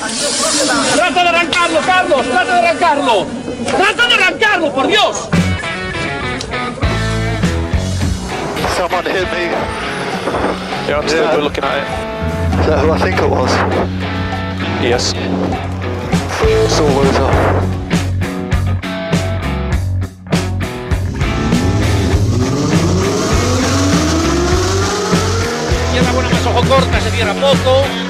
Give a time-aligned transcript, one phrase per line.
[0.00, 2.26] ¡Trata de arrancarlo, Carlos!
[2.26, 3.26] ¡Trata de arrancarlo!
[3.76, 5.28] ¡Trata de arrancarlo, por Dios!
[8.76, 9.50] Someone hit me.
[10.88, 11.34] Yeah, I'm still Yeah.
[11.34, 12.60] good looking at it.
[12.60, 13.50] Is that who I think it was?
[14.80, 15.12] Yes.
[25.84, 28.09] Izquierda buena más ojo corta, se cierra poco.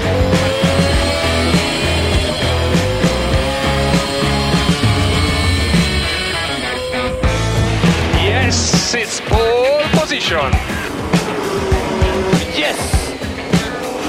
[10.11, 10.51] Position.
[12.53, 12.77] Yes!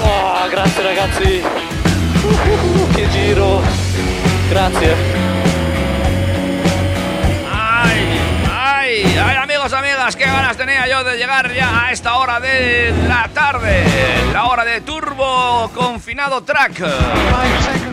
[0.01, 1.41] Oh, grazie ragazzi.
[2.23, 3.61] Uh, che giro.
[4.49, 4.95] Grazie.
[7.49, 8.19] ¡Ay!
[8.51, 9.17] ¡Ay!
[9.17, 10.17] ¡Ay, amigos, amigas!
[10.17, 13.85] ¡Qué ganas tenía yo de llegar ya a esta hora de la tarde!
[14.33, 16.83] La hora de Turbo Confinado Track.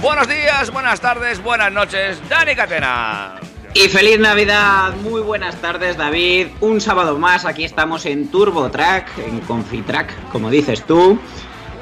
[0.01, 2.21] Buenos días, buenas tardes, buenas noches.
[2.29, 3.50] Dani Catena.
[3.73, 9.07] Y feliz Navidad, muy buenas tardes David, un sábado más, aquí estamos en Turbo Track,
[9.19, 11.19] en Confitrack, como dices tú,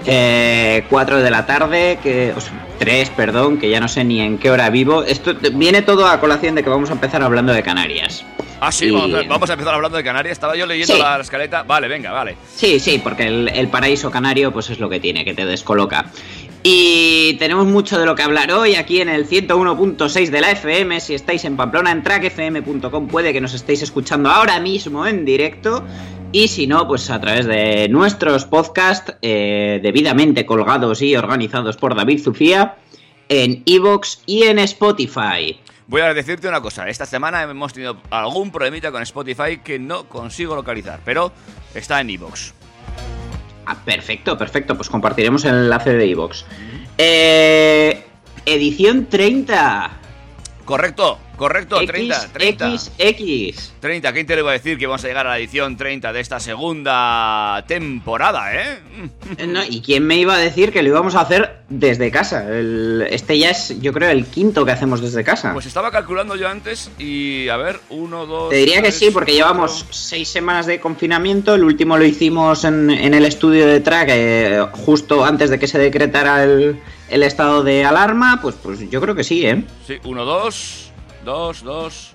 [0.05, 4.21] eh, 4 de la tarde, que, o sea, 3, perdón, que ya no sé ni
[4.21, 7.53] en qué hora vivo, esto viene todo a colación de que vamos a empezar hablando
[7.55, 8.25] de Canarias.
[8.61, 10.33] Ah, sí, Y- vamos, a, vamos a empezar hablando de Canarias.
[10.33, 11.01] Estaba yo leyendo Sí.
[11.01, 11.63] la escaleta.
[11.63, 12.37] Vale, venga, vale.
[12.57, 16.07] Sí, sí, porque el, el paraíso canario pues es lo que tiene, que te descoloca.
[16.63, 21.01] Y tenemos mucho de lo que hablar hoy aquí en el 101.6 de la FM.
[21.01, 25.85] Si estáis en Pamplona, en trackfm.com puede que nos estéis escuchando ahora mismo en directo.
[26.33, 31.95] Y si no, pues a través de nuestros podcasts eh, debidamente colgados y organizados por
[31.95, 32.77] David Zufía
[33.29, 35.59] en Evox y en Spotify.
[35.87, 36.89] Voy a decirte una cosa.
[36.89, 41.33] Esta semana hemos tenido algún problemita con Spotify que no consigo localizar, pero
[41.75, 42.58] está en iVoox.
[43.71, 44.77] Ah, perfecto, perfecto.
[44.77, 46.45] Pues compartiremos el enlace de iVoox.
[46.97, 48.03] Eh,
[48.47, 49.91] edición 30.
[50.65, 52.71] Correcto, correcto, 30, 30.
[52.79, 53.73] XX.
[53.81, 56.13] 30, ¿quién te le iba a decir que vamos a llegar a la edición 30
[56.13, 58.79] de esta segunda temporada, eh?
[59.39, 62.45] Eh, no, ¿Y quién me iba a decir que lo íbamos a hacer desde casa?
[62.49, 65.53] El- este ya es, yo creo, el quinto que hacemos desde casa.
[65.53, 68.51] Pues estaba calculando yo antes y a ver, uno, dos.
[68.51, 69.47] Te diría que sí, porque cuatro.
[69.49, 71.55] llevamos seis semanas de confinamiento.
[71.55, 75.67] El último lo hicimos en, en el estudio de track eh, justo antes de que
[75.67, 78.41] se decretara el, el estado de alarma.
[78.43, 79.63] Pues, pues yo creo que sí, ¿eh?
[79.87, 80.88] Sí, uno, dos,
[81.29, 82.13] dos, dos,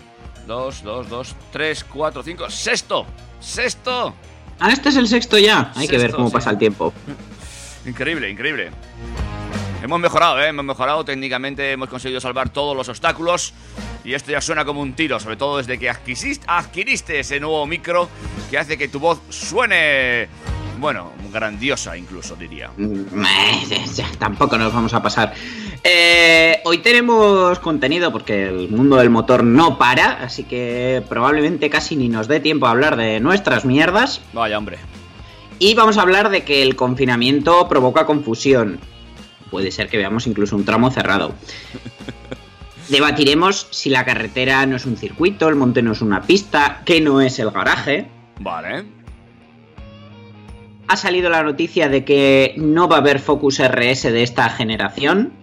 [0.48, 3.06] dos, dos, dos, tres, cuatro, cinco, sexto,
[3.40, 4.16] sexto.
[4.60, 5.72] Ah, este es el sexto ya.
[5.76, 6.34] Hay que ver cómo sí.
[6.34, 6.92] pasa el tiempo.
[7.86, 8.72] Increíble, increíble.
[9.84, 10.48] Hemos mejorado, ¿eh?
[10.48, 13.54] Hemos mejorado técnicamente, hemos conseguido salvar todos los obstáculos
[14.04, 18.10] y esto ya suena como un tiro, sobre todo desde que adquiriste ese nuevo micro
[18.50, 20.28] que hace que tu voz suene,
[20.84, 22.70] bueno, grandiosa incluso, diría.
[22.76, 23.86] Mm, eh,
[24.20, 25.34] Tampoco nos vamos a pasar.
[25.82, 31.96] Eh, hoy tenemos contenido porque el mundo del motor no para, así que probablemente casi
[31.96, 34.20] ni nos dé tiempo a hablar de nuestras mierdas.
[34.34, 34.78] Vaya, hombre.
[35.58, 38.82] Y vamos a hablar de que el confinamiento provoca confusión.
[39.52, 41.34] Puede ser que veamos incluso un tramo cerrado.
[42.90, 47.00] Debatiremos si la carretera no es un circuito, el monte no es una pista, que
[47.00, 48.10] no es el garaje.
[48.42, 49.03] Vale.
[50.88, 55.34] Ha salido la noticia de que no va a haber Focus RS de esta generación.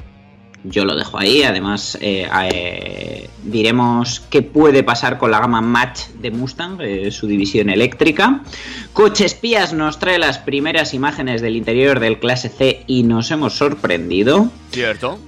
[0.64, 1.42] Yo lo dejo ahí.
[1.42, 7.26] Además, eh, eh, diremos qué puede pasar con la gama Match de Mustang, eh, su
[7.26, 8.42] división eléctrica.
[8.92, 13.54] Coche Espías nos trae las primeras imágenes del interior del clase C y nos hemos
[13.54, 14.50] sorprendido.
[14.70, 15.18] Cierto.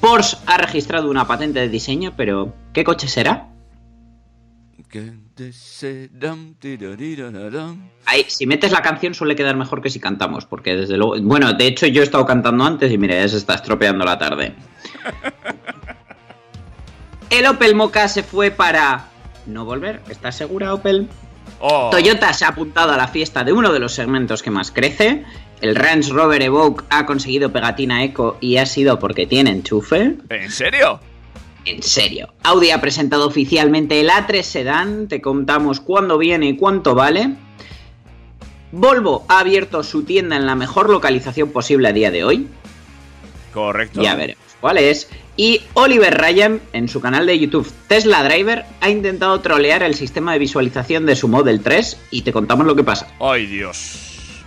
[0.00, 3.48] Porsche ha registrado una patente de diseño, pero ¿qué coche será?
[4.88, 5.29] Tirariradam.
[8.06, 11.14] Ahí, si metes la canción suele quedar mejor que si cantamos, porque desde luego...
[11.22, 14.18] Bueno, de hecho yo he estado cantando antes y mira, ya se está estropeando la
[14.18, 14.54] tarde.
[17.30, 19.06] El Opel Mocha se fue para...
[19.46, 21.08] No volver, ¿estás segura Opel?
[21.60, 24.70] Oh, Toyota se ha apuntado a la fiesta de uno de los segmentos que más
[24.70, 25.24] crece.
[25.60, 30.16] El Range Rover Evoque ha conseguido pegatina eco y ha sido porque tiene enchufe.
[30.28, 31.00] ¿En serio?
[31.64, 32.32] En serio.
[32.42, 35.08] Audi ha presentado oficialmente el A3 Sedan.
[35.08, 37.34] Te contamos cuándo viene y cuánto vale.
[38.72, 42.48] Volvo ha abierto su tienda en la mejor localización posible a día de hoy.
[43.52, 44.00] Correcto.
[44.00, 44.44] Ya veremos.
[44.60, 45.08] cuál es.
[45.36, 50.32] Y Oliver Ryan, en su canal de YouTube Tesla Driver, ha intentado trolear el sistema
[50.32, 53.08] de visualización de su Model 3 y te contamos lo que pasa.
[53.20, 54.44] ¡Ay, Dios!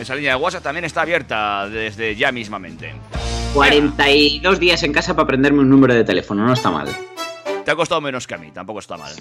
[0.00, 2.94] Esa línea de WhatsApp también está abierta desde ya mismamente.
[3.54, 6.88] 42 días en casa para aprenderme un número de teléfono, no está mal.
[7.64, 9.12] Te ha costado menos que a mí, tampoco está mal.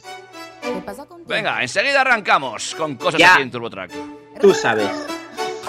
[0.62, 1.30] ¿Qué pasa contigo?
[1.30, 3.34] Venga, enseguida arrancamos con cosas Ya.
[3.36, 3.92] aquí en TurboTrack.
[4.42, 4.90] Tú sabes.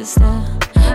[0.00, 0.42] Está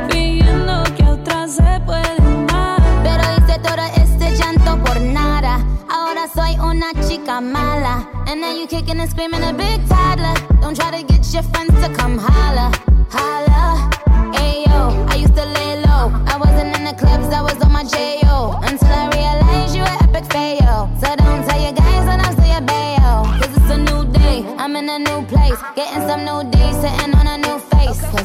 [0.10, 2.82] fingiendo que a otra se puede amar.
[3.04, 5.64] Pero hice todo este llanto por nada.
[5.90, 8.10] Ahora soy una chica mala.
[8.28, 10.34] And now you kicking and screaming a big toddler.
[10.62, 12.72] Don't try to get your friends to come holla.
[13.12, 13.90] Holla.
[14.34, 16.12] Ayo, I used to lay low.
[16.26, 18.60] I wasn't in the clubs, I was on my J.O.
[18.64, 20.90] Until I realized you were epic fail.
[21.00, 23.24] So don't tell your guys when I'm your bayo.
[23.40, 25.60] Cause it's a new day, I'm in a new place.
[25.76, 28.02] Getting some new days, sitting on a new face.
[28.12, 28.25] Cause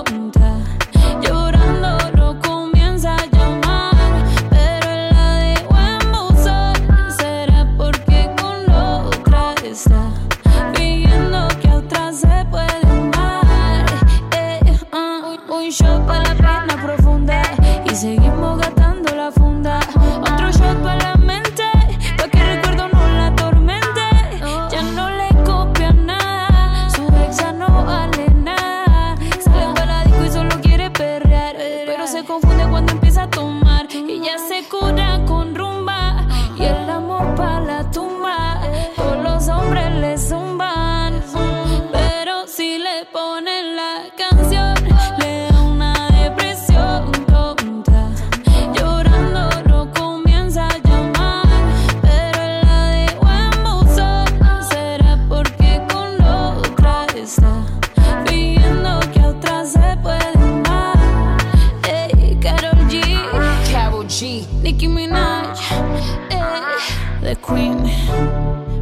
[67.31, 67.81] the Queen,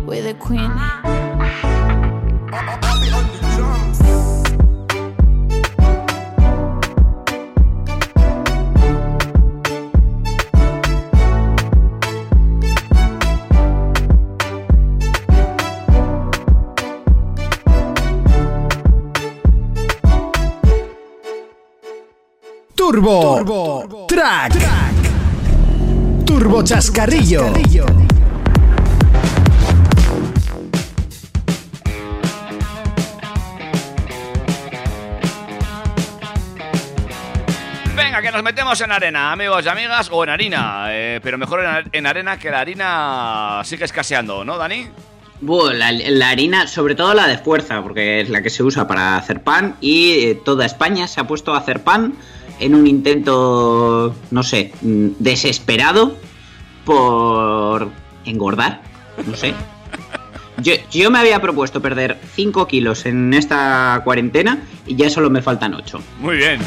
[0.07, 0.71] we the Queen.
[22.75, 24.53] Turbo, Track.
[26.25, 27.98] Turbo Chascarrillo.
[38.19, 41.63] Venga, que nos metemos en arena, amigos y amigas, o en harina, eh, pero mejor
[41.63, 44.87] en, en arena que la harina sigue escaseando, ¿no, Dani?
[45.41, 49.15] La, la harina, sobre todo la de fuerza, porque es la que se usa para
[49.15, 52.13] hacer pan y eh, toda España se ha puesto a hacer pan
[52.59, 56.17] en un intento, no sé, mm, desesperado
[56.83, 57.89] por
[58.25, 58.81] engordar,
[59.25, 59.53] no sé.
[60.57, 65.41] Yo, yo me había propuesto perder 5 kilos en esta cuarentena y ya solo me
[65.41, 66.01] faltan 8.
[66.19, 66.59] Muy bien.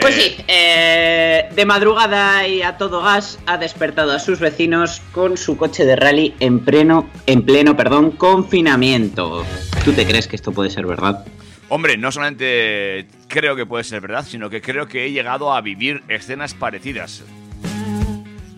[0.00, 5.02] Pues Eh, sí, eh, de madrugada y a todo gas ha despertado a sus vecinos
[5.12, 9.44] con su coche de rally en pleno, en pleno, perdón, confinamiento.
[9.84, 11.24] ¿Tú te crees que esto puede ser verdad?
[11.68, 15.60] Hombre, no solamente creo que puede ser verdad, sino que creo que he llegado a
[15.60, 17.22] vivir escenas parecidas.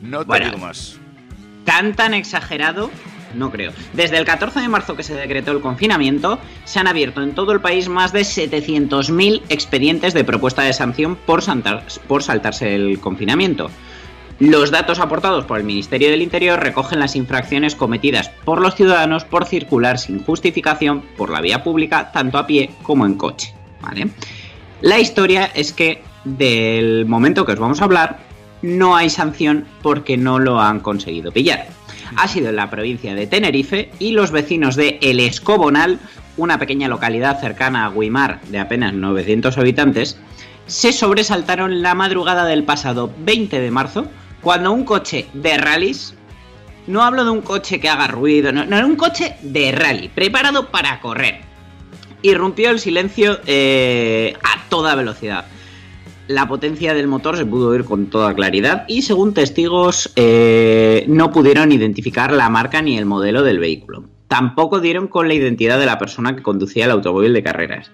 [0.02, 0.46] No te Bueno.
[0.46, 0.98] digo más.
[1.64, 2.90] Tan tan exagerado,
[3.34, 3.72] no creo.
[3.92, 7.52] Desde el 14 de marzo que se decretó el confinamiento, se han abierto en todo
[7.52, 13.70] el país más de 700.000 expedientes de propuesta de sanción por, saltarse el confinamiento.
[14.40, 19.24] Los datos aportados por el Ministerio del Interior recogen las infracciones cometidas por los ciudadanos
[19.24, 23.54] por circular sin justificación por la vía pública, tanto a pie como en coche.
[24.80, 28.18] La historia es que del momento que os vamos a hablar,
[28.62, 31.68] no hay sanción porque no lo han conseguido pillar.
[32.16, 35.98] Ha sido en la provincia de Tenerife y los vecinos de El Escobonal,
[36.36, 40.18] una pequeña localidad cercana a Guimar de apenas 900 habitantes,
[40.66, 44.06] se sobresaltaron la madrugada del pasado 20 de marzo
[44.40, 46.14] cuando un coche de rallies,
[46.86, 50.70] no hablo de un coche que haga ruido, no, no un coche de rally, preparado
[50.70, 51.40] para correr,
[52.22, 55.46] irrumpió el silencio eh, a toda velocidad.
[56.26, 61.30] La potencia del motor se pudo oír con toda claridad y según testigos eh, no
[61.30, 64.04] pudieron identificar la marca ni el modelo del vehículo.
[64.28, 67.90] Tampoco dieron con la identidad de la persona que conducía el automóvil de carreras.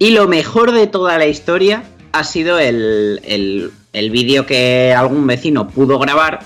[0.00, 5.68] Y lo mejor de toda la historia ha sido el, el- vídeo que algún vecino
[5.68, 6.40] pudo grabar,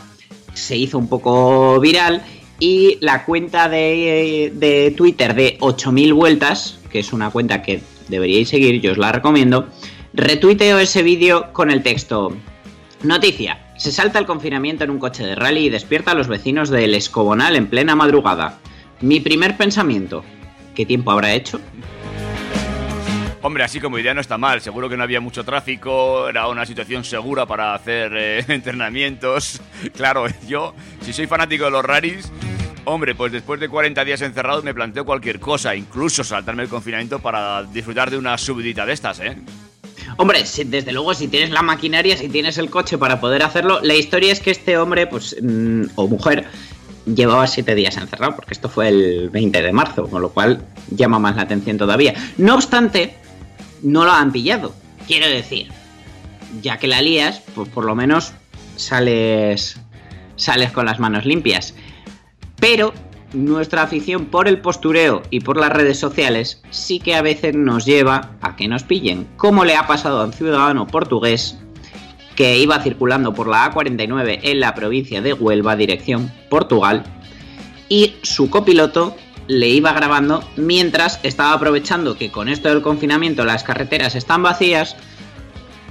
[0.55, 2.23] se hizo un poco viral
[2.59, 8.49] y la cuenta de, de Twitter de 8000 vueltas, que es una cuenta que deberíais
[8.51, 9.69] seguir, yo os la recomiendo,
[10.15, 12.37] retuiteó ese vídeo con el texto
[13.03, 16.71] Noticia, se salta el confinamiento en un coche de rally y despierta a los vecinos
[16.71, 18.59] del Escobonal en plena madrugada.
[19.01, 20.25] Mi primer pensamiento,
[20.73, 21.61] ¿qué tiempo habrá hecho?
[23.41, 24.61] Hombre, así como idea no está mal.
[24.61, 29.61] Seguro que no había mucho tráfico, era una situación segura para hacer eh, entrenamientos.
[29.97, 32.31] Claro, yo, si soy fanático de los rallies,
[32.85, 37.19] hombre, pues después de 40 días encerrados me planteo cualquier cosa, incluso saltarme el confinamiento
[37.19, 39.37] para disfrutar de una subidita de estas, ¿eh?
[40.17, 43.95] Hombre, desde luego, si tienes la maquinaria, si tienes el coche para poder hacerlo, la
[43.95, 46.47] historia es que este hombre, pues, mm, o mujer,
[47.07, 51.19] llevaba siete días encerrado, porque esto fue el 20 de marzo, con lo cual llama
[51.19, 52.15] más la atención todavía.
[52.37, 53.15] No obstante,
[53.83, 54.75] no lo han pillado.
[55.07, 55.69] Quiero decir,
[56.61, 58.33] ya que la lías, pues por lo menos
[58.77, 59.77] sales,
[60.37, 61.75] sales con las manos limpias.
[62.61, 62.93] Pero
[63.33, 67.85] nuestra afición por el postureo y por las redes sociales sí que a veces nos
[67.85, 71.59] lleva a que nos pillen, como le ha pasado a un ciudadano portugués
[72.37, 77.05] que iba circulando por la A49 en la provincia de Huelva, dirección Portugal,
[77.89, 79.17] y su copiloto
[79.49, 84.97] le iba grabando mientras estaba aprovechando que con esto del confinamiento las carreteras están vacías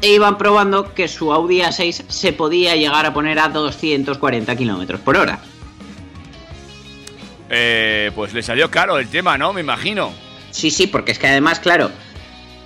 [0.01, 4.98] e iban probando que su Audi A6 se podía llegar a poner a 240 km
[5.00, 5.39] por hora.
[7.51, 9.51] Eh, Pues le salió caro el tema, ¿no?
[9.53, 10.12] Me imagino.
[10.51, 11.91] Sí, sí, porque es que además, claro,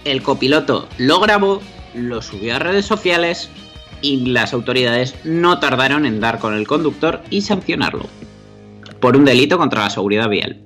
[0.05, 1.61] el copiloto lo grabó,
[1.93, 3.49] lo subió a redes sociales
[4.01, 8.07] y las autoridades no tardaron en dar con el conductor y sancionarlo
[8.99, 10.61] por un delito contra la seguridad vial.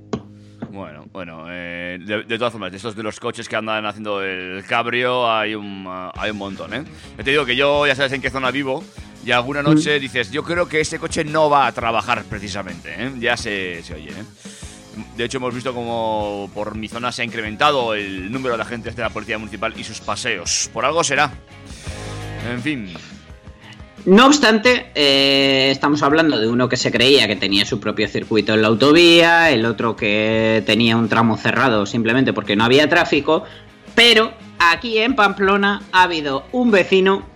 [0.70, 4.22] Bueno, bueno, eh, de, de todas formas, de estos de los coches que andan haciendo
[4.24, 6.84] el cabrio hay un, ah, hay un montón, ¿eh?
[7.18, 8.84] Ya te digo que yo ya sabes en qué zona vivo
[9.30, 13.12] y alguna noche dices, yo creo que ese coche no va a trabajar precisamente, ¿eh?
[13.20, 14.24] Ya se, se oye, ¿eh?
[15.16, 18.96] De hecho, hemos visto como por mi zona se ha incrementado el número de agentes
[18.96, 20.72] de la Policía Municipal y sus paseos.
[20.74, 21.32] Por algo será.
[22.52, 22.92] En fin.
[24.06, 28.56] No obstante, eh, estamos hablando de uno que se creía que tenía su propio circuito
[28.56, 33.44] en la autovía, el otro que tenía un tramo cerrado simplemente porque no había tráfico,
[33.94, 37.30] pero aquí en Pamplona ha habido un vecino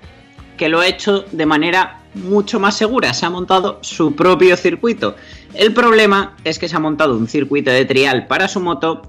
[0.64, 5.18] que lo ha hecho de manera mucho más segura, se ha montado su propio circuito.
[5.54, 9.02] El problema es que se ha montado un circuito de trial para su moto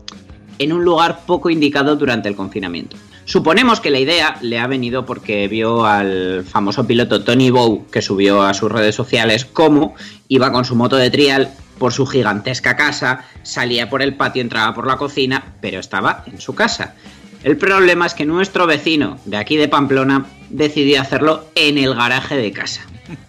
[0.59, 2.97] en un lugar poco indicado durante el confinamiento.
[3.25, 8.03] Suponemos que la idea le ha venido porque vio al famoso piloto Tony Bow que
[8.03, 9.95] subió a sus redes sociales cómo
[10.27, 14.75] iba con su moto de trial por su gigantesca casa, salía por el patio, entraba
[14.75, 16.97] por la cocina, pero estaba en su casa.
[17.45, 22.37] El problema es que nuestro vecino de aquí de Pamplona decidió hacerlo en el garaje
[22.37, 22.81] de casa.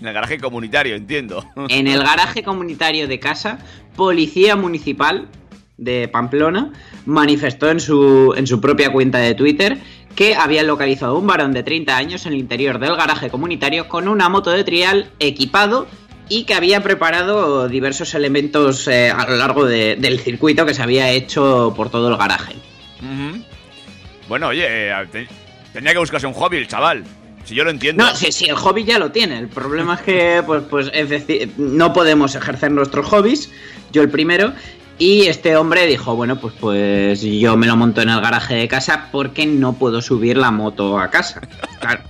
[0.00, 1.44] En el garaje comunitario, entiendo.
[1.68, 3.58] En el garaje comunitario de casa,
[3.96, 5.28] Policía Municipal
[5.76, 6.72] de Pamplona
[7.06, 9.78] manifestó en su, en su propia cuenta de Twitter
[10.14, 13.88] que habían localizado a un varón de 30 años en el interior del garaje comunitario
[13.88, 15.86] con una moto de trial equipado
[16.28, 20.82] y que había preparado diversos elementos eh, a lo largo de- del circuito que se
[20.82, 22.54] había hecho por todo el garaje.
[23.00, 23.42] Ujú.
[24.28, 25.28] Bueno, oye, eh, te-
[25.72, 27.04] tenía que buscarse un hobby el chaval.
[27.44, 28.04] Si yo lo entiendo.
[28.04, 29.38] No, sí, sí, el hobby ya lo tiene.
[29.38, 33.50] El problema es que, pues, pues es decir, no podemos ejercer nuestros hobbies.
[33.92, 34.52] Yo el primero.
[34.98, 38.68] Y este hombre dijo, bueno, pues, pues yo me lo monto en el garaje de
[38.68, 41.40] casa porque no puedo subir la moto a casa.
[41.80, 42.02] Claro.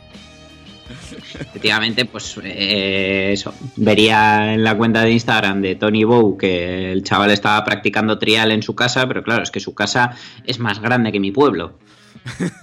[1.40, 3.54] Efectivamente, pues eh, eso.
[3.76, 8.52] Vería en la cuenta de Instagram de Tony Bow que el chaval estaba practicando trial
[8.52, 11.78] en su casa, pero claro, es que su casa es más grande que mi pueblo.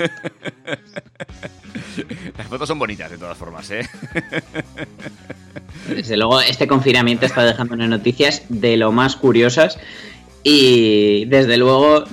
[2.38, 3.90] Las fotos son bonitas de todas formas, ¿eh?
[5.90, 9.80] Desde luego, este confinamiento está dejando unas noticias de lo más curiosas.
[10.44, 12.06] Y desde luego,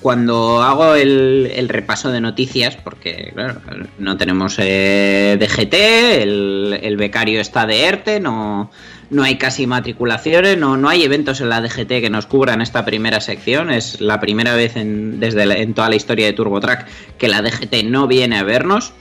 [0.00, 3.60] cuando hago el, repaso de noticias, porque claro,
[3.98, 5.74] no tenemos eh, DGT,
[6.22, 8.70] el, becario está de ERTE, no,
[9.10, 12.84] no hay casi matriculaciones, no, no hay eventos en la DGT que nos cubran esta
[12.84, 13.70] primera sección.
[13.70, 16.86] Es la primera vez en, desde en toda la historia de TurboTrack
[17.18, 18.92] que la DGT no viene a vernos.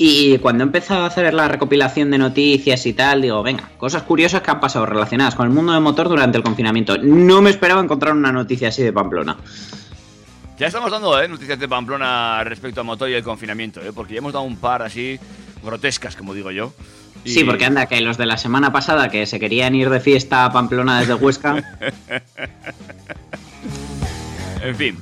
[0.00, 4.04] Y cuando he empezado a hacer la recopilación de noticias y tal, digo, venga, cosas
[4.04, 6.96] curiosas que han pasado relacionadas con el mundo del motor durante el confinamiento.
[6.98, 9.36] No me esperaba encontrar una noticia así de Pamplona.
[10.58, 11.28] Ya estamos dando ¿eh?
[11.28, 13.92] noticias de Pamplona respecto a motor y el confinamiento, ¿eh?
[13.94, 15.18] porque ya hemos dado un par así
[15.62, 16.72] grotescas, como digo yo.
[17.24, 20.00] Y- Sí, porque anda, que los de la semana pasada que se querían ir de
[20.00, 21.62] fiesta a Pamplona desde Huesca.
[24.60, 24.98] En fin.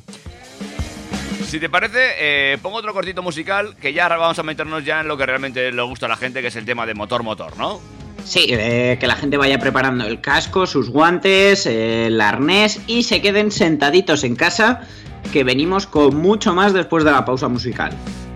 [1.46, 5.00] Si te parece, eh, pongo otro cortito musical que ya ahora vamos a meternos ya
[5.00, 7.56] en lo que realmente le gusta a la gente, que es el tema de motor-motor,
[7.56, 7.80] ¿no?
[8.26, 13.04] Sí, eh, que la gente vaya preparando el casco, sus guantes, eh, el arnés y
[13.04, 14.80] se queden sentaditos en casa,
[15.32, 17.92] que venimos con mucho más después de la pausa musical.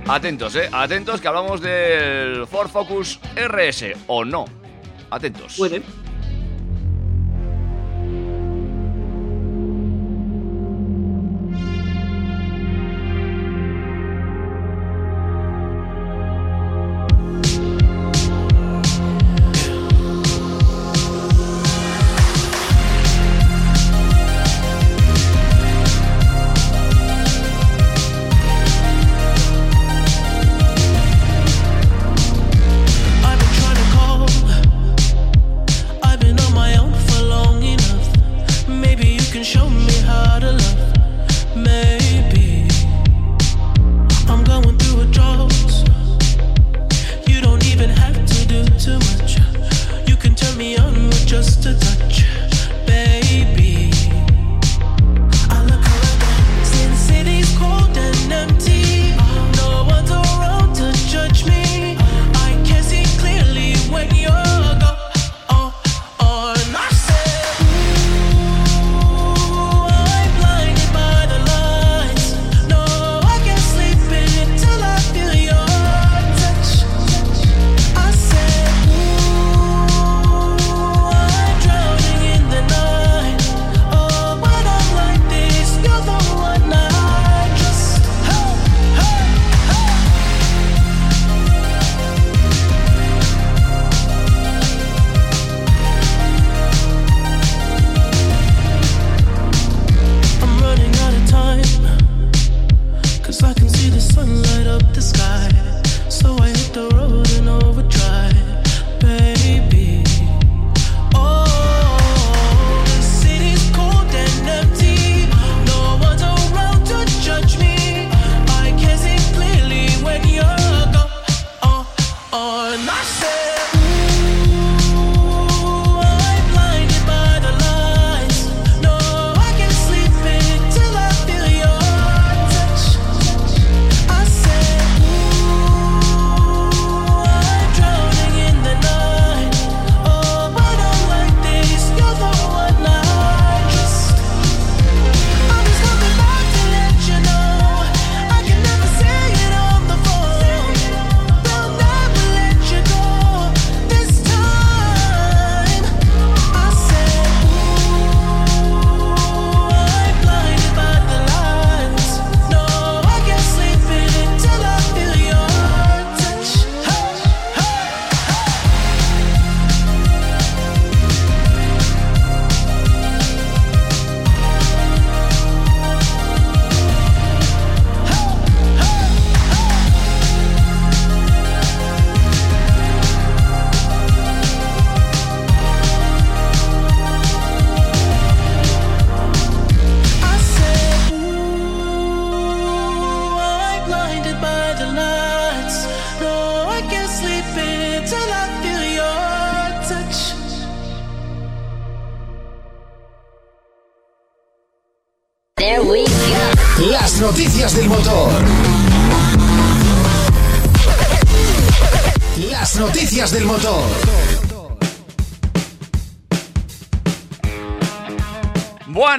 [0.06, 0.68] Atentos, ¿eh?
[0.70, 4.44] Atentos que hablamos del Ford Focus RS, ¿o no?
[5.10, 5.56] Atentos.
[5.56, 5.82] Puede.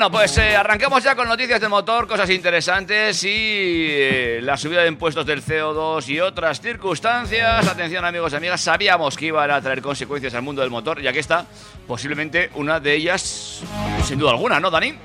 [0.01, 4.81] Bueno, pues eh, arrancamos ya con noticias del motor, cosas interesantes y eh, la subida
[4.81, 7.67] de impuestos del CO2 y otras circunstancias.
[7.67, 11.07] Atención amigos y amigas, sabíamos que iban a traer consecuencias al mundo del motor y
[11.07, 11.45] aquí está
[11.85, 13.61] posiblemente una de ellas,
[14.03, 14.95] sin duda alguna, ¿no, Dani?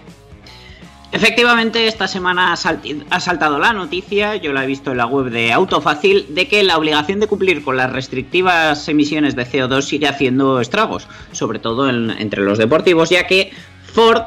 [1.12, 5.52] Efectivamente, esta semana ha, saltado la noticia, yo la he visto en la web de
[5.52, 10.58] Autofácil, de que la obligación de cumplir con las restrictivas emisiones de CO2 sigue haciendo
[10.58, 13.52] estragos, sobre todo en- entre los deportivos, ya que
[13.92, 14.22] Ford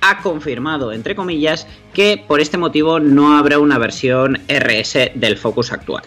[0.00, 5.72] ha confirmado, entre comillas, que por este motivo no habrá una versión RS del Focus
[5.72, 6.04] actual.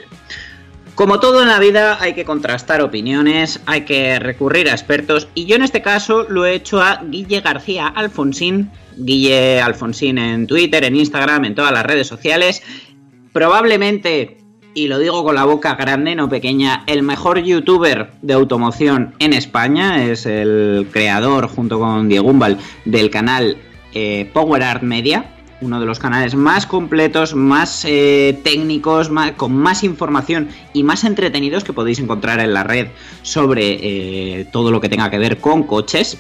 [0.95, 5.45] Como todo en la vida hay que contrastar opiniones, hay que recurrir a expertos y
[5.45, 10.84] yo en este caso lo he hecho a Guille García Alfonsín, Guille Alfonsín en Twitter,
[10.84, 12.62] en Instagram, en todas las redes sociales,
[13.32, 14.38] probablemente,
[14.73, 19.34] y lo digo con la boca grande, no pequeña, el mejor youtuber de automoción en
[19.34, 23.58] España, es el creador junto con Diego Umbal del canal
[23.93, 25.25] eh, Power Art Media,
[25.62, 31.63] uno de los canales más completos, más eh, técnicos, con más información y más entretenidos
[31.63, 32.88] que podéis encontrar en la red
[33.21, 36.17] sobre eh, todo lo que tenga que ver con coches.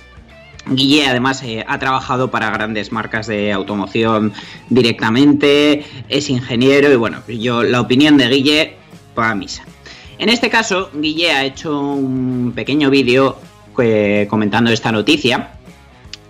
[0.67, 4.31] Guille además eh, ha trabajado para grandes marcas de automoción
[4.69, 8.75] directamente, es ingeniero y bueno, yo la opinión de Guille
[9.17, 9.63] va a misa.
[10.19, 13.39] En este caso, Guille ha hecho un pequeño vídeo
[14.29, 15.53] comentando esta noticia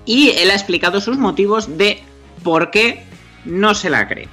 [0.05, 2.01] y él ha explicado sus motivos de
[2.43, 3.03] por qué
[3.45, 4.27] no se la cree.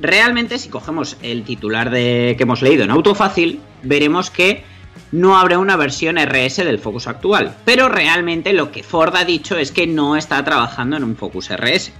[0.00, 4.64] Realmente, si cogemos el titular de, que hemos leído en Autofácil, veremos que
[5.12, 7.54] no habrá una versión RS del Focus actual.
[7.64, 11.50] Pero realmente lo que Ford ha dicho es que no está trabajando en un Focus
[11.50, 11.92] RS.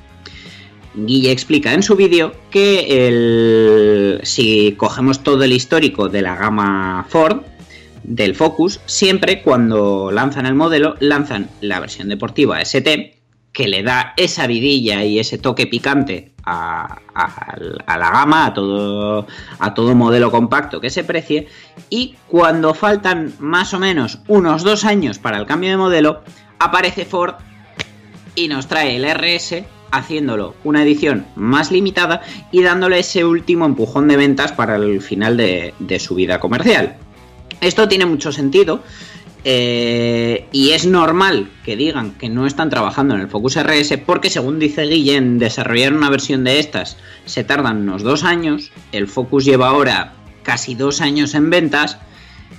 [0.94, 7.06] Guille explica en su vídeo que el- si cogemos todo el histórico de la gama
[7.08, 7.42] Ford,
[8.10, 13.16] del Focus, siempre cuando lanzan el modelo, lanzan la versión deportiva ST,
[13.52, 16.98] que le da esa vidilla y ese toque picante a,
[17.86, 19.26] la gama, a todo,
[19.60, 21.46] a todo modelo compacto que se precie,
[21.88, 26.22] y cuando faltan más o menos unos dos años para el cambio de modelo,
[26.58, 27.36] aparece Ford
[28.34, 34.08] y nos trae el RS haciéndolo una edición más limitada y dándole ese último empujón
[34.08, 36.96] de ventas para el final de su vida comercial.
[37.60, 38.82] Esto tiene mucho sentido
[39.44, 44.28] eh, y es normal que digan que no están trabajando en el Focus RS porque
[44.28, 49.08] según dice Guille en desarrollar una versión de estas se tardan unos dos años, el
[49.08, 51.98] Focus lleva ahora casi dos años en ventas,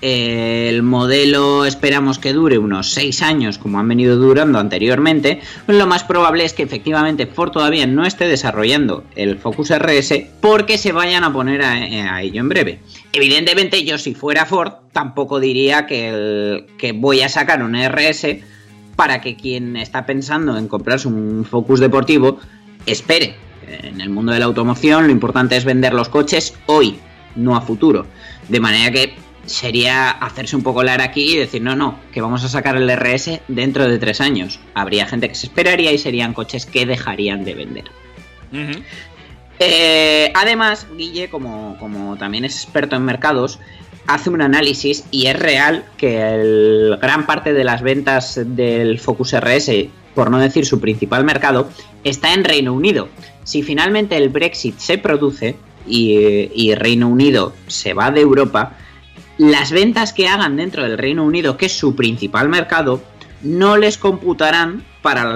[0.02, 5.86] el modelo esperamos que dure unos 6 años como han venido durando anteriormente, pues lo
[5.86, 10.92] más probable es que efectivamente Ford todavía no esté desarrollando el Focus RS porque se
[10.92, 12.80] vayan a poner a, ello en breve.
[13.14, 18.40] Evidentemente yo si fuera Ford tampoco diría que, que voy a sacar un RS
[18.96, 22.40] para que quien está pensando en comprarse un Focus deportivo
[22.86, 23.36] espere.
[23.68, 27.00] En el mundo de la automoción lo importante es vender los coches hoy,
[27.36, 28.08] no a futuro.
[28.50, 32.44] De manera que sería hacerse un poco lar aquí y decir, no, no, que vamos
[32.44, 34.60] a sacar el RS dentro de tres años.
[34.74, 37.86] Habría gente que se esperaría y serían coches que dejarían de vender.
[39.60, 43.60] Eh, además, Guille, como, como también es experto en mercados,
[44.08, 49.36] hace un análisis y es real que el, gran parte de las ventas del Focus
[49.40, 49.72] RS,
[50.16, 51.70] por no decir su principal mercado,
[52.04, 53.10] está en Reino Unido.
[53.44, 55.56] Si finalmente el Brexit se produce
[55.88, 58.78] y, y Reino Unido se va de Europa,
[59.42, 63.02] las ventas que hagan dentro del Reino Unido, que es su principal mercado,
[63.42, 65.36] no les computarán para,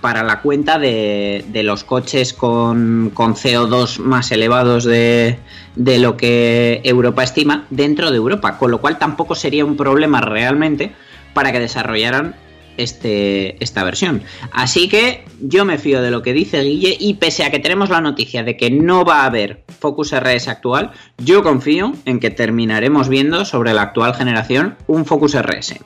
[0.00, 5.38] para la cuenta de, de los coches con, con CO2 más elevados de,
[5.74, 10.22] de lo que Europa estima dentro de Europa, con lo cual tampoco sería un problema
[10.22, 10.92] realmente
[11.34, 12.36] para que desarrollaran
[12.78, 14.22] este, esta versión.
[14.50, 17.90] Así que yo me fío de lo que dice Guille y pese a que tenemos
[17.90, 22.30] la noticia de que no va a haber Focus RS actual, yo confío en que
[22.30, 25.76] terminaremos viendo sobre la actual generación un Focus RS.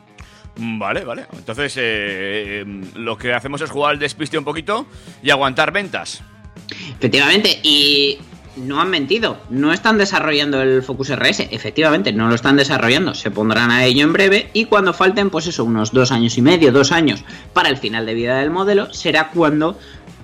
[0.56, 1.26] Vale, vale.
[1.34, 4.86] Entonces, eh, eh, lo que hacemos es jugar al despiste un poquito
[5.22, 6.22] y aguantar ventas.
[6.96, 8.16] Efectivamente, y
[8.56, 13.30] no han mentido, no están desarrollando el Focus RS, efectivamente, no lo están desarrollando, se
[13.30, 16.72] pondrán a ello en breve y cuando falten, pues eso, unos dos años y medio,
[16.72, 19.78] dos años para el final de vida del modelo, será cuando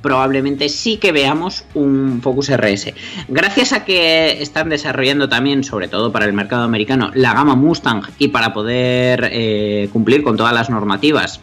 [0.07, 2.95] probablemente sí que veamos un Focus RS.
[3.27, 8.03] Gracias a que están desarrollando también, sobre todo para el mercado americano, la gama Mustang
[8.17, 11.41] y para poder eh, cumplir con todas las normativas,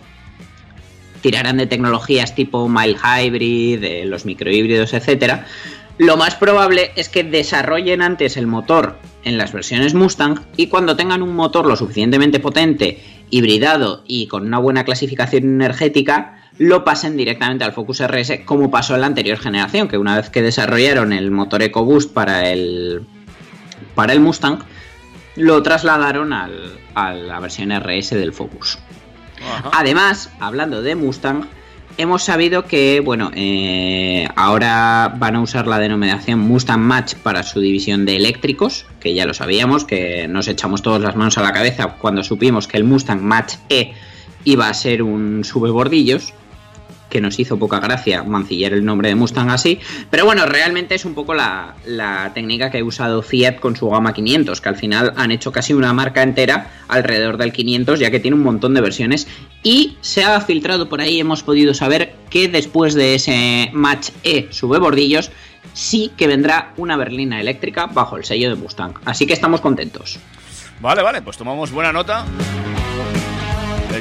[1.20, 5.46] tirarán de tecnologías tipo mild hybrid, los microhíbridos, etcétera.
[5.98, 10.96] Lo más probable es que desarrollen antes el motor en las versiones Mustang y cuando
[10.96, 17.18] tengan un motor lo suficientemente potente, hibridado y con una buena clasificación energética, lo pasen
[17.18, 21.12] directamente al Focus RS como pasó en la anterior generación, que una vez que desarrollaron
[21.14, 23.02] el motor EcoBoost para el,
[23.96, 24.60] para el Mustang,
[25.36, 28.78] lo trasladaron al- a la versión RS del Focus.
[29.72, 31.46] Además, hablando de Mustang,
[31.98, 37.60] hemos sabido que, bueno, eh, ahora van a usar la denominación Mustang Match para su
[37.60, 41.52] división de eléctricos, que ya lo sabíamos, que nos echamos todas las manos a la
[41.52, 43.94] cabeza cuando supimos que el Mustang Match E
[44.46, 46.34] iba a ser un subebordillos
[47.14, 51.06] que nos hizo poca gracia mancillar el nombre de Mustang así, pero bueno, realmente es
[51.06, 51.76] un poco la,
[52.34, 55.74] técnica que ha usado Fiat con su gama 500, que al final han hecho casi
[55.74, 59.28] una marca entera alrededor del 500, ya que tiene un montón de versiones,
[59.62, 64.48] y se ha filtrado por ahí, hemos podido saber que después de ese Match E
[64.50, 65.32] sube bordillos,
[65.74, 70.18] sí que vendrá una berlina eléctrica bajo el sello de Mustang, así que estamos contentos.
[70.82, 72.26] Vale, vale, pues tomamos buena nota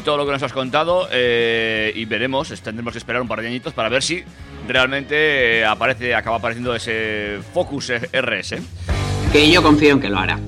[0.00, 3.48] todo lo que nos has contado eh, y veremos, tendremos que esperar un par de
[3.48, 4.24] añitos para ver si
[4.66, 8.57] realmente eh, aparece, acaba apareciendo ese Focus RS.
[9.33, 10.38] Que yo confío en que lo hará.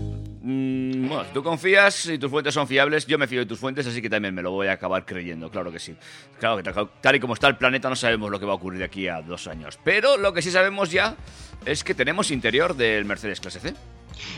[1.08, 4.00] Bueno, tú confías y tus fuentes son fiables, yo me fío de tus fuentes, así
[4.02, 5.94] que también me lo voy a acabar creyendo, claro que sí.
[6.38, 6.62] Claro que
[7.00, 9.08] tal, y como está el planeta no sabemos lo que va a ocurrir de aquí
[9.08, 9.78] a dos años.
[9.84, 11.16] Pero lo que sí sabemos ya
[11.64, 13.74] es que tenemos interior del Mercedes Clase C.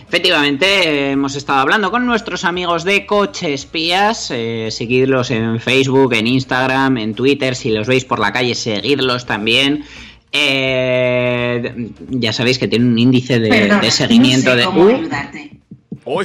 [0.09, 4.31] Efectivamente, hemos estado hablando con nuestros amigos de Coche Espías.
[4.31, 7.55] eh, seguidlos en Facebook, en Instagram, en Twitter.
[7.55, 9.85] Si los veis por la calle, seguidlos también.
[10.33, 14.65] Eh, ya sabéis que tiene un índice de, Perdona, de seguimiento no sé de.
[14.65, 15.56] cómo Uh, ayudarte.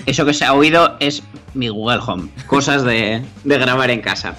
[0.05, 2.29] Eso que se ha oído es mi Google Home.
[2.47, 4.35] Cosas de, de grabar en casa.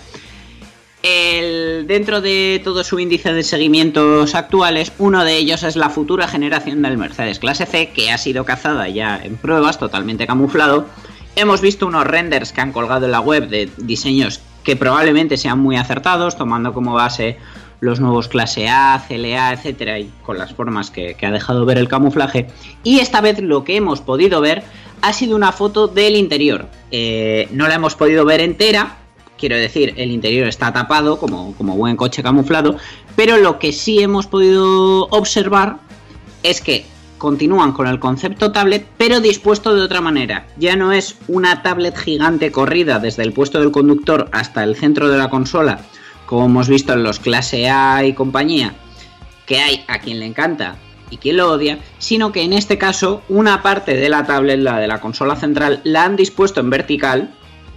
[1.03, 6.29] El- dentro de todo su índice de seguimientos actuales, uno de ellos es la futura
[6.29, 10.87] generación del Mercedes Clase C, que ha sido cazada ya en pruebas, totalmente camuflado.
[11.35, 15.59] Hemos visto unos renders que han colgado en la web de diseños que probablemente sean
[15.59, 17.37] muy acertados, tomando como base
[17.81, 21.79] los nuevos clase A, CLA, etcétera, y con las formas que, que ha dejado ver
[21.79, 22.47] el camuflaje.
[22.85, 24.63] Y esta vez lo que hemos podido ver
[25.03, 26.69] ha sido una foto del interior.
[26.91, 28.97] Eh, no la hemos podido ver entera,
[29.37, 32.77] quiero decir, el interior está tapado como, como buen coche camuflado,
[33.17, 35.79] pero lo que sí hemos podido observar
[36.43, 36.87] es que
[37.19, 40.47] continúan con el concepto tablet, pero dispuesto de otra manera.
[40.57, 45.09] Ya no es una tablet gigante corrida desde el puesto del conductor hasta el centro
[45.09, 45.81] de la consola,
[46.27, 48.75] como hemos visto en los clase A y compañía,
[49.47, 50.77] que hay a quien le encanta
[51.13, 54.79] y quien lo odia, sino que en este caso una parte de la tablet, la
[54.79, 57.35] de la consola central, la han dispuesto en vertical,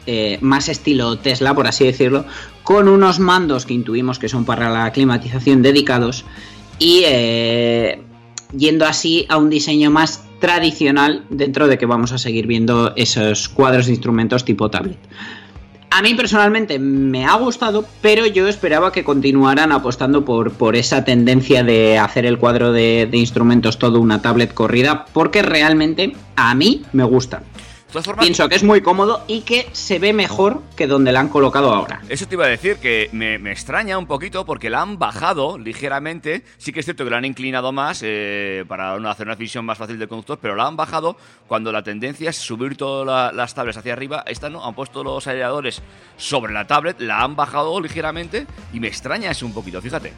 [0.08, 2.26] eh, más estilo Tesla, por así decirlo,
[2.64, 6.24] con unos mandos que intuimos que son para la climatización dedicados
[6.80, 8.02] y eh,
[8.56, 13.50] yendo así a un diseño más tradicional dentro de que vamos a seguir viendo esos
[13.50, 15.00] cuadros de instrumentos tipo tablet.
[15.98, 21.06] A mí personalmente me ha gustado, pero yo esperaba que continuaran apostando por, por esa
[21.06, 26.54] tendencia de hacer el cuadro de, de instrumentos todo una tablet corrida, porque realmente a
[26.54, 27.44] mí me gusta.
[28.24, 31.74] Pienso que es muy cómodo y que se ve mejor que donde la han colocado
[31.74, 32.02] ahora.
[32.10, 35.58] Eso te iba a decir que me, me extraña un poquito porque la han bajado
[35.58, 36.44] ligeramente.
[36.58, 39.78] Sí que es cierto que la han inclinado más eh, para hacer una visión más
[39.78, 43.54] fácil del conductor, pero la han bajado cuando la tendencia es subir todas la- las
[43.54, 44.24] tablets hacia arriba.
[44.28, 45.82] Esta no, han puesto los aireadores
[46.18, 50.14] sobre la tablet, la han bajado ligeramente y me extraña eso un poquito, fíjate.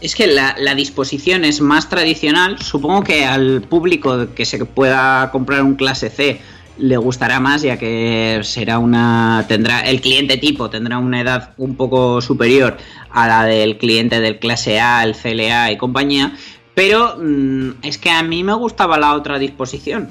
[0.00, 2.58] Es que la, la disposición es más tradicional.
[2.62, 6.40] Supongo que al público que se pueda comprar un clase C
[6.80, 9.44] le gustará más, ya que será una.
[9.48, 9.80] tendrá.
[9.82, 12.76] El cliente tipo tendrá una edad un poco superior
[13.10, 16.32] a la del cliente del clase A, el CLA y compañía.
[16.74, 20.08] Pero mm, es que a mí me gustaba la otra disposición.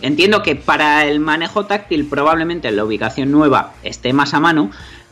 [0.00, 4.70] Entiendo que para el manejo táctil probablemente la ubicación nueva esté más a mano,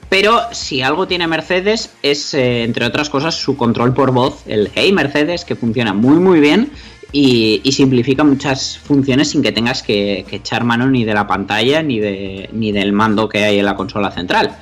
[0.08, 4.70] pero si algo tiene Mercedes es, eh, entre otras cosas, su control por voz, el
[4.74, 6.72] Hey Mercedes, que funciona muy muy bien
[7.12, 11.98] y, simplifica muchas funciones sin que tengas que, echar mano ni de la pantalla ni,
[11.98, 14.56] de, ni del mando que hay en la consola central.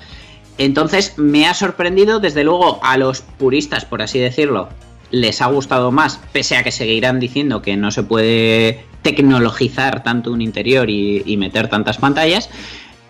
[0.56, 4.68] Entonces me ha sorprendido, desde luego, a los puristas, por así decirlo,
[5.10, 10.32] les ha gustado más, pese a que seguirán diciendo que no se puede tecnologizar tanto
[10.32, 12.50] un interior y meter tantas pantallas.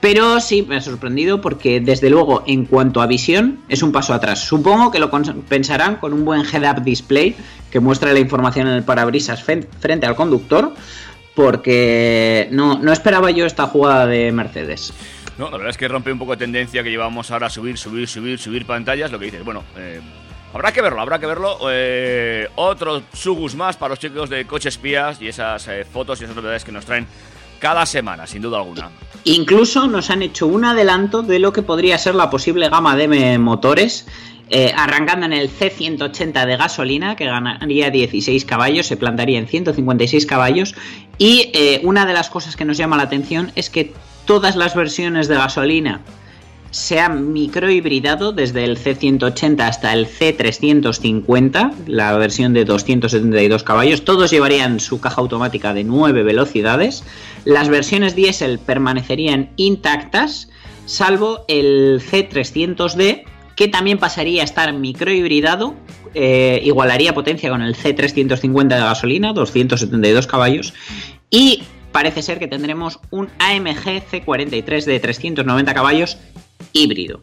[0.01, 4.15] Pero sí, me ha sorprendido porque desde luego en cuanto a visión es un paso
[4.15, 4.41] atrás.
[4.41, 7.35] Supongo que lo compensarán con un buen head-up display
[7.71, 10.73] que muestra la información en el parabrisas frente al conductor
[11.35, 14.93] porque no, no esperaba yo esta jugada de Mercedes.
[15.39, 17.79] No, la verdad es que rompe un poco de tendencia que llevamos ahora a subir,
[17.79, 19.13] subir, subir, subir pantallas.
[19.13, 20.01] Lo que dices, bueno, eh,
[20.53, 21.59] habrá que verlo, habrá que verlo.
[21.71, 26.25] Eh, otro sugus más para los chicos de Coche Espías y esas eh, fotos y
[26.25, 27.07] esas novedades que nos traen
[27.61, 28.91] cada semana, sin duda alguna.
[29.25, 33.39] Incluso nos han hecho un adelanto de lo que podría ser la posible gama de
[33.39, 34.07] motores.
[34.51, 40.25] eh, arrancando en el C180 de gasolina, que ganaría 16 caballos, se plantaría en 156
[40.25, 40.75] caballos.
[41.19, 43.93] Y eh, una de las cosas que nos llama la atención es que
[44.25, 46.01] todas las versiones de gasolina
[46.71, 54.05] se han microhibridado desde el C180 hasta el C350, la versión de 272 caballos.
[54.05, 57.05] Todos llevarían su caja automática de 9 velocidades.
[57.45, 60.51] Las versiones diésel permanecerían intactas,
[60.85, 63.25] salvo el C300D,
[63.57, 65.75] que también pasaría a estar microhibridado.
[66.15, 70.73] eh, igualaría potencia con el C350 de gasolina, 272 caballos.
[71.31, 76.19] Y parece ser que tendremos un AMG C43 de 390 caballos
[76.73, 77.23] híbrido.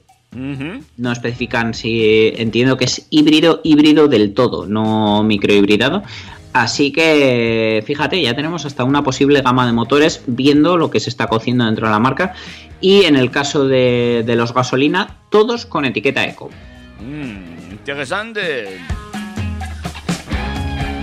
[0.97, 6.03] No especifican si entiendo que es híbrido, híbrido del todo, no microhibridado.
[6.51, 11.09] Así que fíjate, ya tenemos hasta una posible gama de motores viendo lo que se
[11.09, 12.33] está cociendo dentro de la marca.
[12.81, 16.49] Y en el caso de, de los gasolina, todos con etiqueta eco.
[16.99, 18.79] Mm, interesante.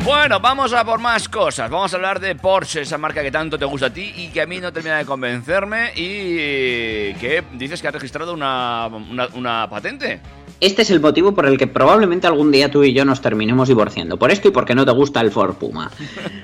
[0.04, 1.70] Bueno, vamos a por más cosas.
[1.70, 4.40] Vamos a hablar de Porsche, esa marca que tanto te gusta a ti y que
[4.40, 9.70] a mí no termina de convencerme y que dices que ha registrado una, una- una
[9.70, 10.20] patente.
[10.60, 13.68] Este es el motivo por el que probablemente algún día tú y yo nos terminemos
[13.68, 14.16] divorciando.
[14.16, 15.90] Por esto y porque no te gusta el Ford Puma.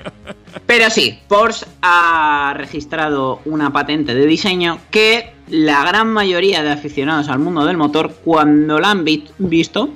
[0.65, 7.27] Pero sí, Porsche ha registrado una patente de diseño que la gran mayoría de aficionados
[7.27, 9.89] al mundo del motor, cuando la han vi- visto,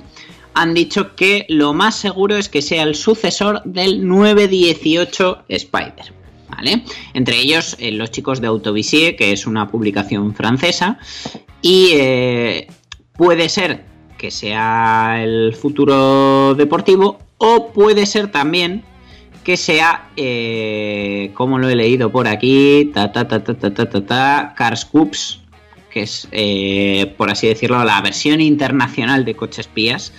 [0.54, 6.14] han dicho que lo más seguro es que sea el sucesor del 918 Spider.
[6.48, 6.84] ¿Vale?
[7.14, 10.98] Entre ellos eh, los chicos de Autovisie, que es una publicación francesa,
[11.60, 12.68] y eh,
[13.16, 13.84] puede ser
[14.16, 18.84] que sea el futuro deportivo o puede ser también
[19.42, 23.90] que sea, eh, como lo he leído por aquí, ta ta ta ta ta ta
[23.90, 25.40] ta, ta Cars Coops,
[25.90, 26.28] que es,
[27.16, 30.12] por así decirlo, la versión internacional de coches espías,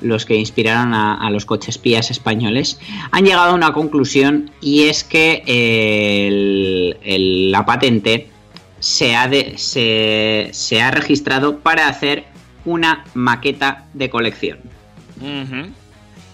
[0.00, 2.78] los que inspiraron a, a los coches espías españoles,
[3.10, 8.28] han llegado a una conclusión y es que eh, el- el- la patente
[8.80, 12.24] se ha, de- se- se ha registrado para hacer
[12.64, 14.58] una maqueta de colección.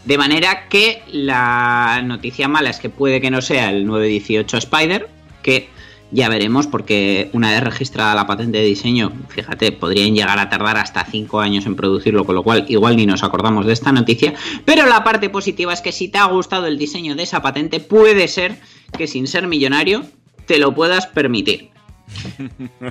[0.05, 5.09] De manera que la noticia mala es que puede que no sea el 918 Spider,
[5.43, 5.69] que
[6.13, 10.77] ya veremos porque una vez registrada la patente de diseño, fíjate, podrían llegar a tardar
[10.77, 14.35] hasta 5 años en producirlo, con lo cual igual ni nos acordamos de esta noticia.
[14.65, 17.81] Pero la parte positiva es que si te ha gustado el diseño de esa patente,
[17.81, 18.59] puede ser
[18.97, 20.05] que sin ser millonario
[20.47, 21.71] te lo puedas permitir.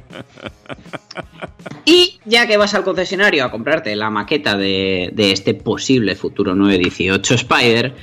[1.85, 6.53] Y ya que vas al concesionario a comprarte la maqueta de, de este posible futuro
[6.53, 7.95] 918 Spider,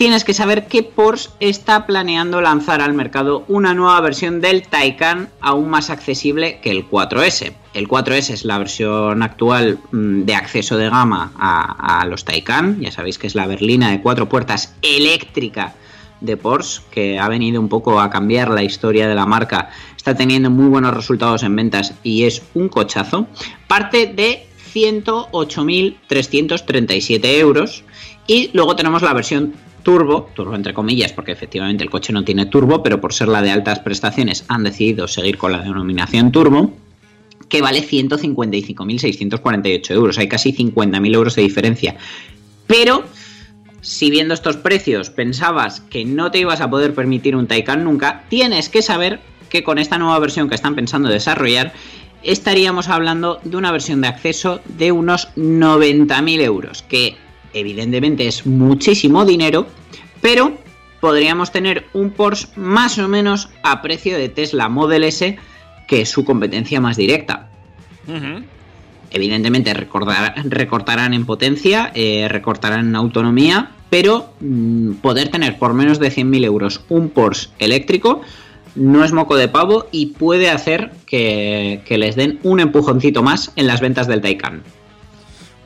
[0.00, 5.28] tienes que saber que Porsche está planeando lanzar al mercado una nueva versión del Taycan
[5.42, 7.52] aún más accesible que el 4S.
[7.74, 12.80] El 4S es la versión actual mm, de acceso de gama a, a los Taycan,
[12.80, 15.74] ya sabéis que es la berlina de cuatro puertas eléctrica
[16.22, 20.14] de Porsche, que ha venido un poco a cambiar la historia de la marca, está
[20.14, 23.26] teniendo muy buenos resultados en ventas y es un cochazo,
[23.68, 27.84] parte de 108.337 euros.
[28.26, 32.46] Y luego tenemos la versión turbo, turbo entre comillas, porque efectivamente el coche no tiene
[32.46, 36.72] turbo, pero por ser la de altas prestaciones han decidido seguir con la denominación turbo,
[37.48, 41.96] que vale 155.648 euros, hay casi 50.000 euros de diferencia.
[42.66, 43.04] Pero
[43.80, 48.24] si viendo estos precios pensabas que no te ibas a poder permitir un Taycan nunca,
[48.28, 51.72] tienes que saber que con esta nueva versión que están pensando desarrollar,
[52.22, 57.16] estaríamos hablando de una versión de acceso de unos 90.000 euros, que
[57.54, 59.66] evidentemente es muchísimo dinero,
[60.20, 60.54] pero
[61.00, 65.38] podríamos tener un Porsche más o menos a precio de Tesla Model S,
[65.88, 67.48] que es su competencia más directa.
[69.10, 75.98] Evidentemente recordar- recortarán en potencia, eh, recortarán en autonomía, pero mm, poder tener por menos
[75.98, 78.20] de 100.000 euros un Porsche eléctrico
[78.76, 83.50] no es moco de pavo y puede hacer que, que les den un empujoncito más
[83.56, 84.62] en las ventas del Taycan.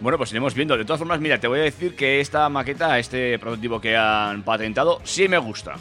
[0.04, 0.76] Bueno, pues iremos viendo.
[0.76, 4.42] De todas formas, mira, te voy a decir que esta maqueta, este prototipo que han
[4.42, 5.76] patentado, sí me gusta.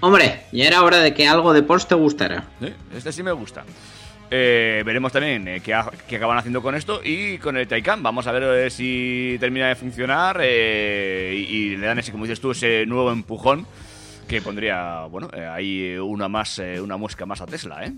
[0.00, 2.44] Hombre, ya era hora de que algo de Porsche te gustara.
[2.60, 3.64] Sí, Este sí me gusta.
[4.30, 8.02] Eh, veremos también eh, qué, acaban haciendo con esto y con el Taycan.
[8.02, 12.24] Vamos a ver eh, si termina de funcionar eh, y, y le dan ese, como
[12.24, 13.66] dices tú, ese nuevo empujón
[14.26, 17.92] que pondría, bueno, eh, ahí una más, eh, una muesca más a Tesla, ¿eh?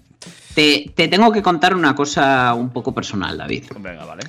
[0.52, 3.66] Te, te tengo que contar una cosa un poco personal, David.
[3.78, 4.22] Venga, vale.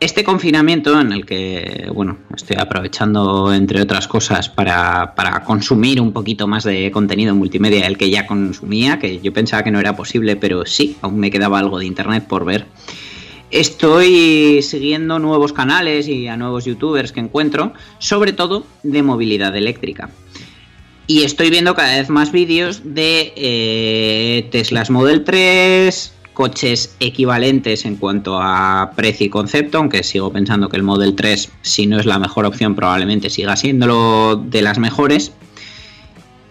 [0.00, 6.14] Este confinamiento en el que, bueno, estoy aprovechando, entre otras cosas, para, para consumir un
[6.14, 9.94] poquito más de contenido multimedia, el que ya consumía, que yo pensaba que no era
[9.94, 12.64] posible, pero sí, aún me quedaba algo de internet por ver.
[13.50, 20.08] Estoy siguiendo nuevos canales y a nuevos youtubers que encuentro, sobre todo de movilidad eléctrica.
[21.06, 27.96] Y estoy viendo cada vez más vídeos de eh, Teslas Model 3, coches equivalentes en
[27.96, 32.06] cuanto a precio y concepto, aunque sigo pensando que el Model 3, si no es
[32.06, 35.32] la mejor opción, probablemente siga siendo de las mejores.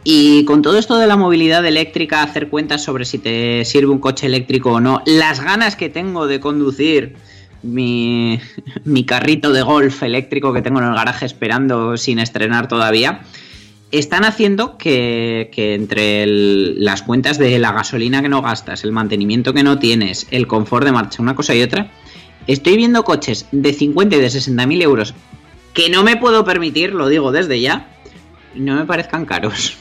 [0.04, 4.00] Y con todo esto de la movilidad eléctrica, hacer cuentas sobre si te sirve un
[4.00, 7.16] coche eléctrico o no, las ganas que tengo de conducir
[7.64, 8.40] mi,
[8.86, 13.22] mi carrito de golf eléctrico que tengo en el garaje esperando sin estrenar todavía,
[13.92, 19.54] están haciendo que, que entre las cuentas de la gasolina que no gastas, el mantenimiento
[19.54, 21.92] que no tienes, el confort de marcha, una cosa y otra,
[22.48, 25.14] estoy viendo coches de 50 y de 60 mil euros
[25.74, 27.88] que no me puedo permitir, lo digo desde ya,
[28.56, 29.78] no me parezcan caros.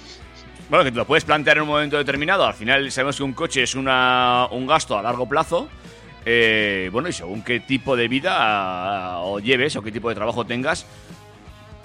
[0.68, 2.44] Bueno, que te lo puedes plantear en un momento determinado.
[2.44, 5.68] Al final sabemos que un coche es una, un gasto a largo plazo.
[6.26, 10.14] Eh, bueno, y según qué tipo de vida ah, o lleves o qué tipo de
[10.14, 10.84] trabajo tengas,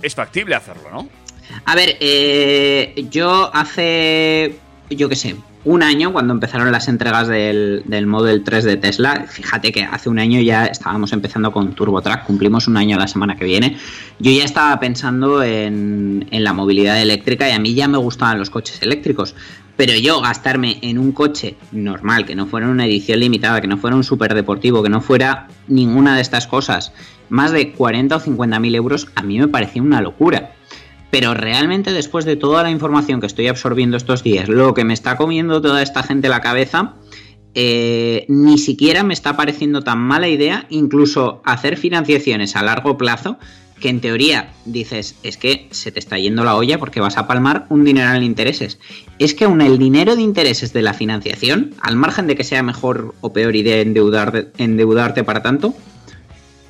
[0.01, 1.09] es factible hacerlo, ¿no?
[1.65, 4.55] A ver, eh, yo hace,
[4.89, 5.35] yo qué sé,
[5.65, 10.09] un año cuando empezaron las entregas del, del Model 3 de Tesla, fíjate que hace
[10.09, 13.77] un año ya estábamos empezando con TurboTrack, cumplimos un año la semana que viene,
[14.19, 18.39] yo ya estaba pensando en, en la movilidad eléctrica y a mí ya me gustaban
[18.39, 19.35] los coches eléctricos.
[19.75, 23.77] Pero yo gastarme en un coche normal, que no fuera una edición limitada, que no
[23.77, 26.93] fuera un superdeportivo, que no fuera ninguna de estas cosas,
[27.29, 30.51] más de 40 o 50 mil euros, a mí me parecía una locura.
[31.13, 34.95] Pero realmente después de toda la información que estoy absorbiendo estos días, lo que me
[34.95, 36.95] está comiendo toda esta gente la cabeza,
[37.53, 43.37] eh, ni siquiera me está pareciendo tan mala idea incluso hacer financiaciones a largo plazo
[43.79, 47.27] que en teoría dices es que se te está yendo la olla porque vas a
[47.27, 48.79] palmar un dinero en intereses.
[49.19, 52.63] Es que aún el dinero de intereses de la financiación, al margen de que sea
[52.63, 55.75] mejor o peor idea endeudar- endeudarte para tanto,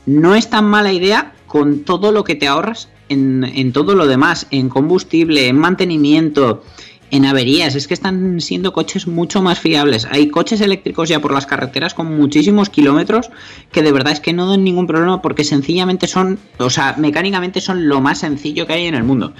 [0.06, 4.48] no es tan mala idea con todo lo que te ahorras en, todo lo demás,
[4.52, 6.64] en combustible, en mantenimiento,
[7.12, 7.76] en averías.
[7.76, 10.08] Es que están siendo coches mucho más fiables.
[10.10, 13.30] Hay coches eléctricos ya por las carreteras con muchísimos kilómetros
[13.72, 17.62] que de verdad es que no dan ningún problema porque sencillamente son, o sea, mecánicamente
[17.62, 19.34] son lo más sencillo que hay en el mundo.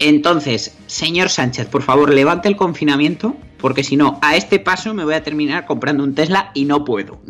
[0.00, 5.04] Entonces, señor Sánchez, por favor, levante el confinamiento porque si no, a este paso me
[5.04, 7.20] voy a terminar comprando un Tesla y no puedo.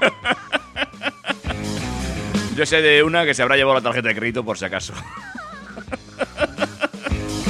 [2.56, 4.92] Yo sé de una que se habrá llevado la tarjeta de crédito por si acaso.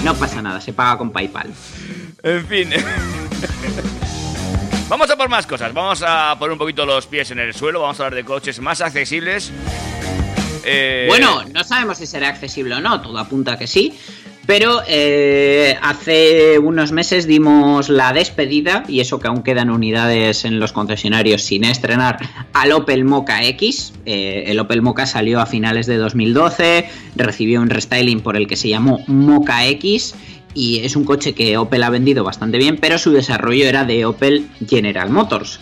[0.05, 1.53] No pasa nada, se paga con PayPal.
[2.23, 2.71] En fin.
[4.89, 5.73] Vamos a por más cosas.
[5.73, 7.81] Vamos a poner un poquito los pies en el suelo.
[7.81, 9.51] Vamos a hablar de coches más accesibles.
[10.65, 13.99] Eh, Bueno, no sabemos si será accesible o no, todo apunta a que sí.
[14.47, 20.59] Pero eh, hace unos meses dimos la despedida, y eso que aún quedan unidades en
[20.59, 22.19] los concesionarios sin estrenar,
[22.53, 23.93] al Opel Mocha X.
[24.05, 28.57] Eh, el Opel Mocha salió a finales de 2012, recibió un restyling por el que
[28.57, 30.15] se llamó Mocha X.
[30.55, 34.05] Y es un coche que Opel ha vendido bastante bien, pero su desarrollo era de
[34.05, 35.61] Opel General Motors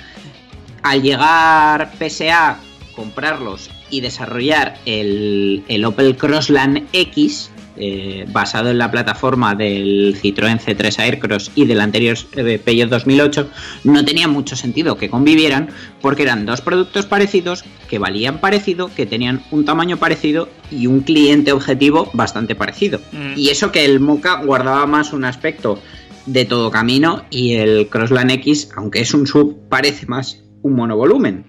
[0.82, 2.58] al llegar PSA,
[2.94, 7.50] comprarlos y desarrollar el, el Opel Crossland X,
[7.80, 13.48] eh, basado en la plataforma del Citroën C3 Aircross y del anterior eh, Peugeot 2008,
[13.84, 15.70] no tenía mucho sentido que convivieran
[16.00, 21.00] porque eran dos productos parecidos, que valían parecido, que tenían un tamaño parecido y un
[21.00, 23.00] cliente objetivo bastante parecido.
[23.12, 23.38] Mm.
[23.38, 25.80] Y eso que el Mocha guardaba más un aspecto
[26.26, 31.44] de todo camino y el Crossland X, aunque es un sub, parece más un monovolumen.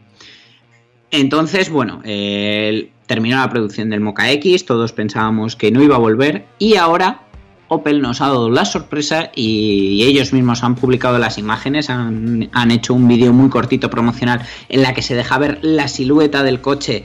[1.12, 6.00] Entonces, bueno, eh, terminó la producción del Mocha X, todos pensábamos que no iba a
[6.00, 7.24] volver y ahora
[7.68, 12.94] Opel nos ha dado la sorpresa y ellos mismos han publicado las imágenes, han, hecho
[12.94, 17.04] un vídeo muy cortito promocional en la que se deja ver la silueta del coche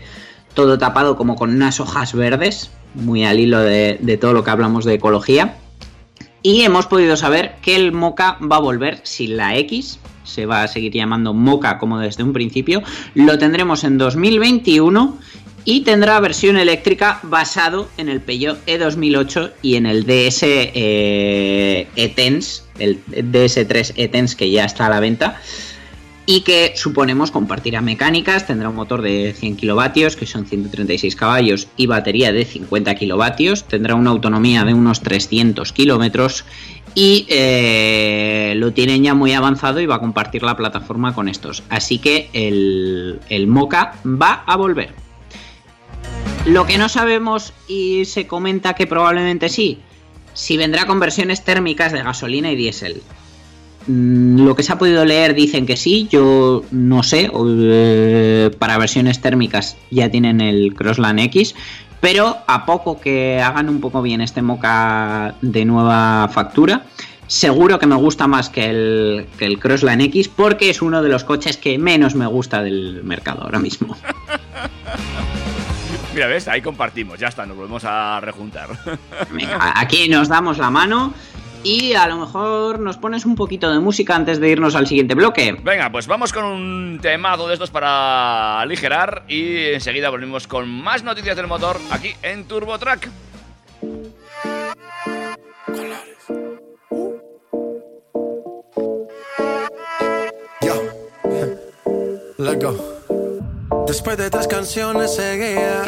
[0.55, 4.85] todo tapado como con unas hojas verdes, muy al hilo de, todo lo que hablamos
[4.85, 5.57] de ecología.
[6.41, 10.63] Y hemos podido saber que el Mocha va a volver sin la X, se va
[10.63, 12.85] a seguir llamando Mocha como desde un principio.
[13.15, 15.19] Lo tendremos en 2021
[15.67, 22.63] y tendrá versión eléctrica basado en el Peugeot E2008 y en el DS eh, E-Tense,
[22.79, 25.41] el DS3 E-Tense que ya está a la venta
[26.25, 31.69] y que suponemos compartirá mecánicas, tendrá un motor de 100 kilovatios, que son 136 caballos,
[31.77, 36.45] y batería de 50 kilovatios, tendrá una autonomía de unos 300 kilómetros
[36.95, 41.63] y eh, lo tienen ya muy avanzado y va a compartir la plataforma con estos.
[41.69, 45.06] Así que el, el Mocha va a volver.
[46.47, 49.81] Lo que no sabemos y se comenta que probablemente sí,
[50.33, 53.03] si vendrá con versiones térmicas de gasolina y diésel.
[53.89, 58.79] Mm, Lo que se ha podido leer dicen que sí, yo no sé, eh, para
[58.79, 61.57] versiones térmicas ya tienen el Crossland X,
[62.01, 66.87] pero a poco que hagan un poco bien este Mocha de nueva factura,
[67.27, 71.09] seguro que me gusta más que el, que el Crossland X porque es uno de
[71.09, 73.97] los coches que menos me gusta del mercado ahora mismo.
[76.17, 78.71] Mira, ves, ahí compartimos, ya está, nos volvemos a rejuntar.
[79.31, 81.13] Venga, aquí nos damos la mano
[81.63, 85.15] y a lo mejor nos pones un poquito de música antes de irnos al siguiente
[85.15, 85.55] bloque.
[85.63, 91.03] Venga, pues vamos con un temado de estos para aligerar y enseguida volvemos con más
[91.03, 93.11] noticias del motor aquí en Turbo Track.
[102.39, 102.96] Let's go.
[103.87, 105.83] Después de tres canciones seguía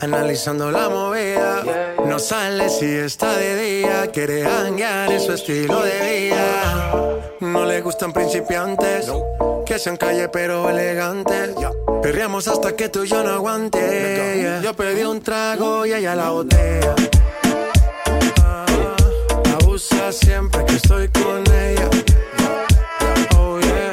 [0.00, 1.62] analizando la movida.
[2.06, 7.18] No sale si está de día, quiere hanguear en su estilo de vida.
[7.40, 9.10] No le gustan principiantes,
[9.66, 11.54] que sean calle pero elegantes.
[12.02, 14.60] Perreamos hasta que tú y yo no aguante.
[14.62, 16.94] Yo pedí un trago y ella la botella.
[18.42, 18.66] Ah,
[19.60, 21.88] Abusa siempre que estoy con ella.
[23.36, 23.90] Oh yeah,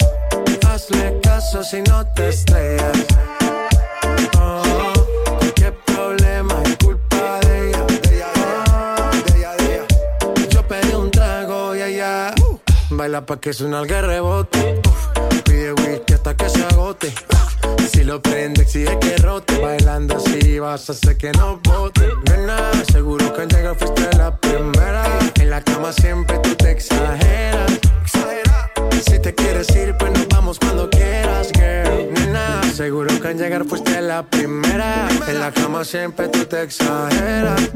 [0.69, 1.24] hazle
[1.63, 3.05] si no te estrellas.
[4.39, 4.93] Oh,
[5.55, 7.85] qué problema es culpa de ella.
[9.35, 14.81] Ella, pedí un trago y ella uh, baila pa' que suena el rebote.
[14.87, 17.13] Uf, Pide whisky hasta que se agote.
[17.91, 19.57] Si lo prende, exige que rote.
[19.59, 22.07] Bailando así vas a hacer que no bote.
[22.29, 25.05] Nena, seguro que al llegar fuiste la primera.
[25.35, 27.24] En la cama siempre tú te exageras.
[29.25, 32.13] Te quieres ir, pues nos vamos cuando quieras, girl.
[32.13, 35.07] Nena, seguro que al llegar fuiste la primera.
[35.27, 37.71] En la cama siempre tú te exageras.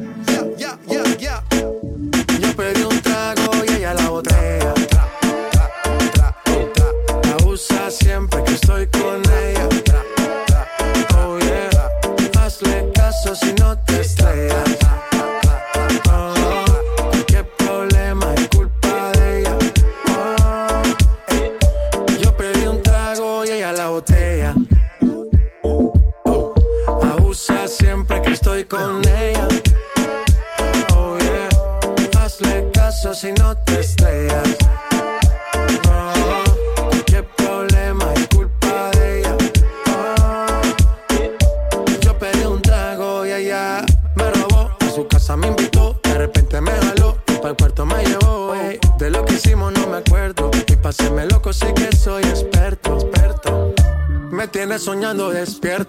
[55.59, 55.88] эксперт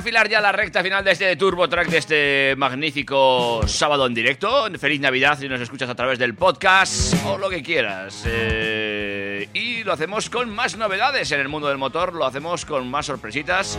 [0.00, 0.06] Novedades.
[0.06, 3.60] Vamos Vamos a enfilar ya la recta final de este Turbo Track de este magnífico
[3.66, 4.66] sábado en directo.
[4.78, 8.24] Feliz Navidad si nos escuchas a través del podcast o lo que quieras.
[8.26, 12.90] Eh, y lo hacemos con más novedades en el mundo del motor, lo hacemos con
[12.90, 13.78] más sorpresitas,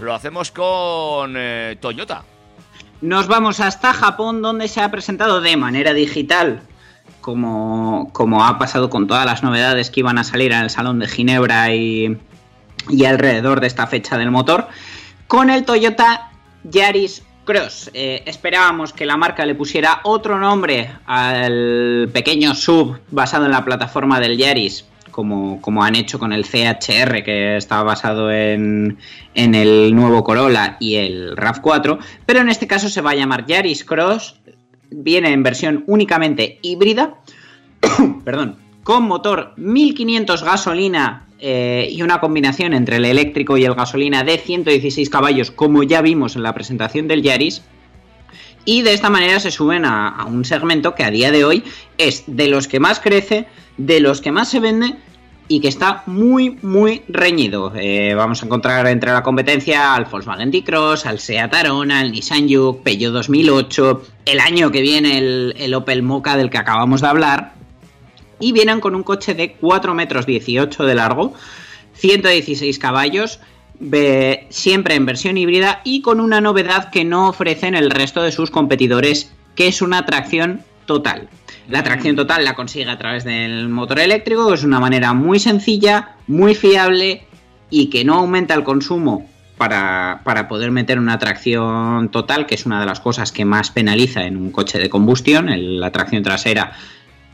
[0.00, 2.24] lo hacemos con eh, Toyota.
[3.00, 6.62] Nos vamos hasta Japón, donde se ha presentado de manera digital,
[7.20, 10.98] como, como ha pasado con todas las novedades que iban a salir en el Salón
[10.98, 12.18] de Ginebra y,
[12.88, 14.68] y alrededor de esta fecha del motor,
[15.30, 16.32] con el Toyota
[16.64, 17.92] Yaris Cross.
[17.94, 23.64] Eh, esperábamos que la marca le pusiera otro nombre al pequeño sub basado en la
[23.64, 28.98] plataforma del Yaris, como, como han hecho con el CHR, que estaba basado en,
[29.34, 33.46] en el nuevo Corolla y el RAV4, pero en este caso se va a llamar
[33.46, 34.34] Yaris Cross,
[34.90, 37.14] viene en versión únicamente híbrida,
[38.24, 44.24] perdón, con motor 1500 gasolina eh, y una combinación entre el eléctrico y el gasolina
[44.24, 47.62] de 116 caballos, como ya vimos en la presentación del Yaris.
[48.66, 51.64] Y de esta manera se suben a, un segmento que a día de hoy
[51.96, 53.46] es de los que más crece,
[53.78, 54.96] de los que más se vende
[55.48, 57.72] y que está muy, muy reñido.
[57.74, 62.48] Eh, vamos a encontrar entre la competencia al Volkswagen T-Cross, al Seat Arona, al Nissan
[62.48, 67.08] Juke, Peugeot 2008, el año que viene el, el Opel Mocha del que acabamos de
[67.08, 67.59] hablar.
[68.40, 71.34] Y vienen con un coche de 4 metros 18 de largo,
[71.94, 73.38] 116 caballos,
[74.48, 78.50] siempre en versión híbrida y con una novedad que no ofrecen el resto de sus
[78.50, 81.28] competidores, que es una tracción total.
[81.68, 86.16] La tracción total la consigue a través del motor eléctrico, es una manera muy sencilla,
[86.26, 87.24] muy fiable
[87.70, 92.66] y que no aumenta el consumo para, para poder meter una tracción total, que es
[92.66, 96.72] una de las cosas que más penaliza en un coche de combustión, la tracción trasera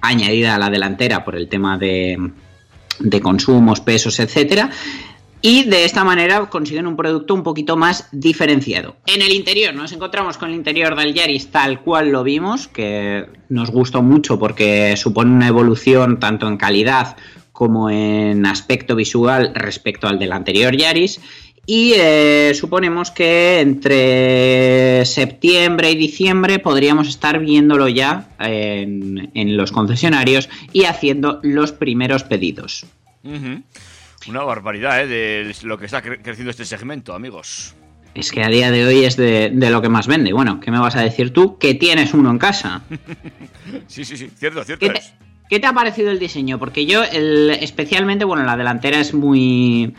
[0.00, 2.30] añadida a la delantera por el tema de,
[2.98, 4.70] de consumos, pesos, etcétera.
[5.42, 8.96] Y de esta manera consiguen un producto un poquito más diferenciado.
[9.06, 13.26] En el interior nos encontramos con el interior del Yaris tal cual lo vimos, que
[13.48, 17.16] nos gustó mucho porque supone una evolución tanto en calidad
[17.52, 21.20] como en aspecto visual respecto al del anterior Yaris.
[21.68, 29.72] Y eh, suponemos que entre septiembre y diciembre podríamos estar viéndolo ya en, en los
[29.72, 32.86] concesionarios y haciendo los primeros pedidos.
[34.28, 35.06] Una barbaridad, ¿eh?
[35.08, 37.74] De lo que está cre- creciendo este segmento, amigos.
[38.14, 40.32] Es que a día de hoy es de, de lo que más vende.
[40.32, 41.58] Bueno, ¿qué me vas a decir tú?
[41.58, 42.82] Que tienes uno en casa.
[43.88, 45.12] Sí, sí, sí, cierto, cierto ¿Qué te, es.
[45.50, 46.58] qué te ha parecido el diseño?
[46.60, 49.92] Porque yo, el, especialmente, bueno, la delantera es muy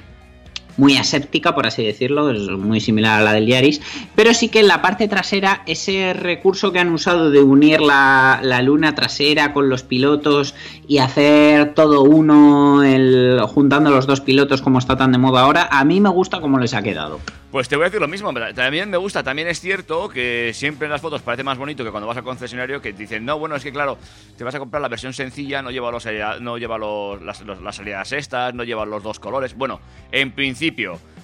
[0.78, 3.82] muy aséptica, por así decirlo, es muy similar a la del Yaris,
[4.16, 8.40] pero sí que en la parte trasera, ese recurso que han usado de unir la,
[8.44, 10.56] la luna trasera con los pilotos
[10.88, 15.68] y hacer todo uno, el, juntando los dos pilotos como está tan de moda ahora,
[15.72, 17.20] a mí me gusta cómo les ha quedado.
[17.52, 20.86] Pues te voy a decir lo mismo, también me gusta, también es cierto que siempre
[20.86, 23.56] en las fotos parece más bonito que cuando vas al concesionario que dicen, no, bueno,
[23.56, 23.98] es que claro,
[24.38, 26.06] te vas a comprar la versión sencilla, no lleva, los,
[26.42, 29.56] no lleva los, las, los- salidas estas, no lleva los dos colores.
[29.56, 29.80] Bueno,
[30.12, 30.67] en principio,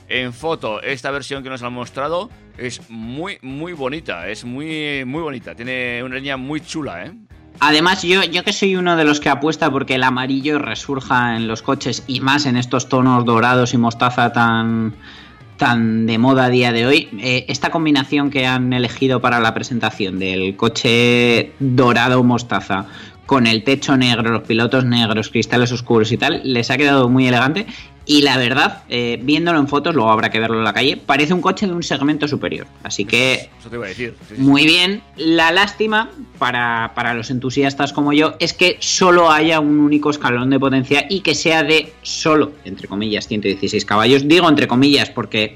[0.09, 5.21] en foto, esta versión que nos han mostrado es muy, muy bonita, es muy, muy
[5.21, 7.13] bonita, tiene una línea muy chula, ¿eh?
[7.59, 11.47] Además, yo, yo que soy uno de los que apuesta porque el amarillo resurja en
[11.47, 14.95] los coches y más en estos tonos dorados y mostaza tan,
[15.57, 19.53] tan de moda a día de hoy, eh, esta combinación que han elegido para la
[19.53, 22.87] presentación del coche dorado mostaza
[23.25, 27.27] con el techo negro, los pilotos negros, cristales oscuros y tal, les ha quedado muy
[27.27, 27.65] elegante.
[28.05, 31.33] Y la verdad, eh, viéndolo en fotos, luego habrá que verlo en la calle, parece
[31.33, 32.67] un coche de un segmento superior.
[32.83, 34.13] Así que Eso te iba a decir.
[34.27, 34.41] sí, sí.
[34.41, 35.01] muy bien.
[35.15, 40.49] La lástima para, para los entusiastas como yo es que solo haya un único escalón
[40.49, 44.27] de potencia y que sea de solo, entre comillas, 116 caballos.
[44.27, 45.55] Digo entre comillas porque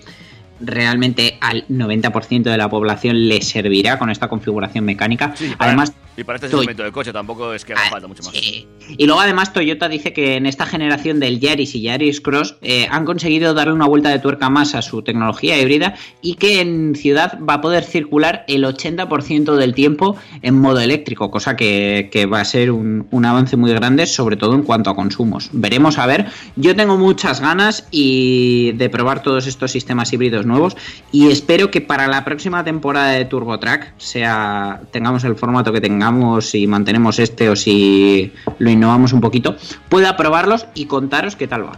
[0.60, 5.34] realmente al 90% de la población le servirá con esta configuración mecánica.
[5.36, 8.34] Sí, Además, y para este segmento de coche tampoco es que haga falta mucho más.
[8.34, 8.68] Sí.
[8.98, 12.88] Y luego además Toyota dice que en esta generación del Yaris y Yaris Cross eh,
[12.90, 15.94] han conseguido darle una vuelta de tuerca más a su tecnología híbrida
[16.24, 21.30] y que en ciudad va a poder circular el 80% del tiempo en modo eléctrico,
[21.30, 24.90] cosa que, que va a ser un, un avance muy grande, sobre todo en cuanto
[24.90, 25.50] a consumos.
[25.54, 26.26] Veremos a ver.
[26.56, 30.76] Yo tengo muchas ganas y de probar todos estos sistemas híbridos nuevos
[31.12, 36.07] y espero que para la próxima temporada de TurboTrack sea tengamos el formato que tengamos
[36.54, 39.56] y mantenemos este o si lo innovamos un poquito,
[39.90, 41.74] pueda probarlos y contaros qué tal va.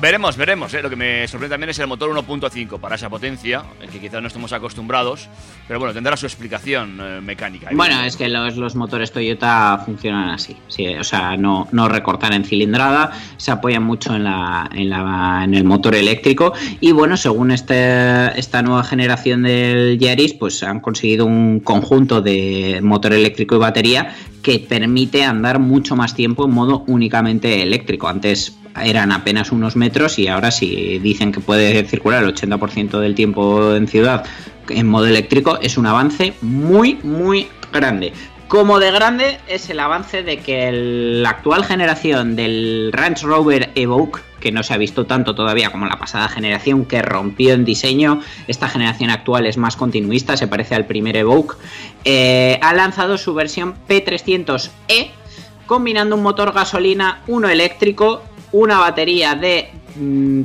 [0.00, 0.72] Veremos, veremos.
[0.74, 0.82] ¿eh?
[0.82, 4.28] Lo que me sorprende también es el motor 1.5 para esa potencia, que quizás no
[4.28, 5.28] estemos acostumbrados.
[5.66, 7.70] Pero bueno, tendrá su explicación eh, mecánica.
[7.72, 10.56] Bueno, es que los, los motores Toyota funcionan así.
[10.68, 15.42] sí, o sea, no, no recortan en cilindrada, se apoyan mucho en, la, en, la,
[15.42, 16.52] en el motor eléctrico.
[16.80, 22.78] Y bueno, según este, esta nueva generación del Yaris, pues han conseguido un conjunto de
[22.82, 28.08] motor eléctrico y batería que permite andar mucho más tiempo en modo únicamente eléctrico.
[28.08, 33.14] Antes eran apenas unos metros y ahora si dicen que puede circular el 80% del
[33.14, 34.24] tiempo en ciudad
[34.68, 38.12] en modo eléctrico es un avance muy muy grande.
[38.48, 44.20] Como de grande es el avance de que la actual generación del Range Rover Evoque,
[44.40, 48.22] que no se ha visto tanto todavía como la pasada generación, que rompió en diseño,
[48.46, 51.56] esta generación actual es más continuista, se parece al primer Evoque,
[52.06, 55.10] eh, ha lanzado su versión P300E,
[55.66, 58.22] combinando un motor gasolina, uno eléctrico,
[58.52, 59.70] una batería de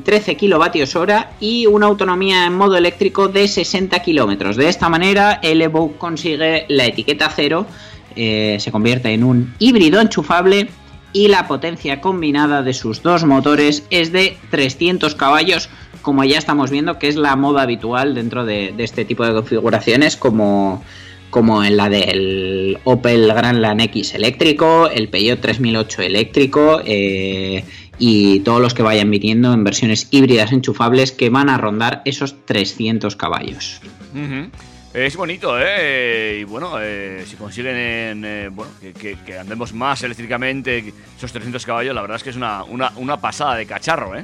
[0.03, 4.55] 13 kilovatios hora y una autonomía en modo eléctrico de 60 kilómetros.
[4.55, 7.65] De esta manera, el Evoque consigue la etiqueta cero,
[8.15, 10.69] eh, se convierte en un híbrido enchufable
[11.13, 15.69] y la potencia combinada de sus dos motores es de 300 caballos,
[16.01, 19.33] como ya estamos viendo que es la moda habitual dentro de, de este tipo de
[19.33, 20.83] configuraciones, como,
[21.33, 27.65] como en la del Opel Grandland X eléctrico, el Peugeot 3008 eléctrico eh,
[27.97, 32.45] y todos los que vayan viniendo en versiones híbridas enchufables que van a rondar esos
[32.45, 33.81] 300 caballos.
[34.93, 36.37] Es bonito, ¿eh?
[36.41, 42.01] Y bueno, eh, si consiguen eh, bueno, que, andemos más eléctricamente, esos 300 caballos, la
[42.01, 44.23] verdad es que es una, una pasada de cacharro, ¿eh?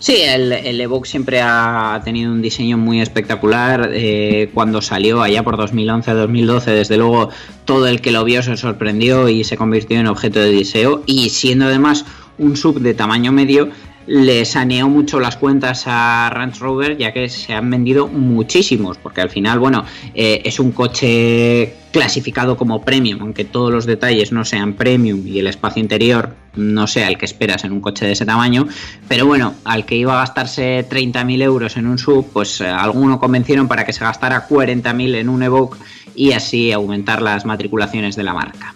[0.00, 3.90] Sí, el, el Evoque siempre ha tenido un diseño muy espectacular.
[3.92, 7.28] eh, cuando salió allá por 2011-2012, desde luego
[7.66, 11.02] todo el que lo vio se sorprendió y se convirtió en objeto de deseo.
[11.04, 12.06] Y siendo además
[12.38, 13.68] un sub de tamaño medio,
[14.10, 19.20] le saneó mucho las cuentas a Range Rover, ya que se han vendido muchísimos, porque
[19.20, 19.84] al final, bueno,
[20.16, 25.38] eh, es un coche clasificado como premium, aunque todos los detalles no sean premium y
[25.38, 28.66] el espacio interior no sea el que esperas en un coche de ese tamaño,
[29.06, 33.20] pero bueno, al que iba a gastarse 30.000 euros en un sub, pues eh, alguno
[33.20, 35.78] convencieron para que se gastara 40.000 en un Evoque
[36.16, 38.74] y así aumentar las matriculaciones de la marca.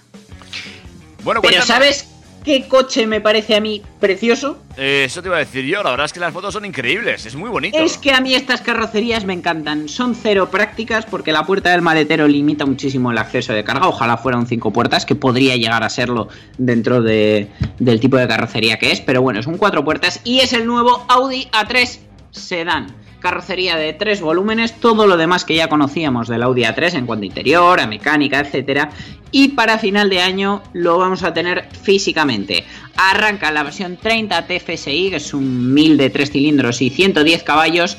[1.24, 2.13] Bueno, Pero ¿sabes
[2.44, 4.58] qué coche me parece a mí precioso?
[4.76, 7.24] Eh, eso te iba a decir yo, la verdad es que las fotos son increíbles,
[7.26, 7.78] es muy bonito.
[7.78, 9.88] Es que a mí estas carrocerías me encantan.
[9.88, 13.88] Son cero prácticas porque la puerta del maletero limita muchísimo el acceso de carga.
[13.88, 16.28] Ojalá fuera un cinco puertas, que podría llegar a serlo
[16.58, 19.00] dentro de- del tipo de carrocería que es.
[19.00, 21.98] Pero bueno, es un cuatro puertas y es el nuevo Audi A3
[22.30, 23.03] Sedan.
[23.24, 27.22] Carrocería de tres volúmenes, todo lo demás que ya conocíamos del Audi A3 en cuanto
[27.22, 28.90] a interior, a mecánica, etcétera.
[29.30, 32.64] Y para final de año lo vamos a tener físicamente.
[32.98, 37.96] Arranca la versión 30 TFSI, que es un 1000 de 3 cilindros y 110 caballos,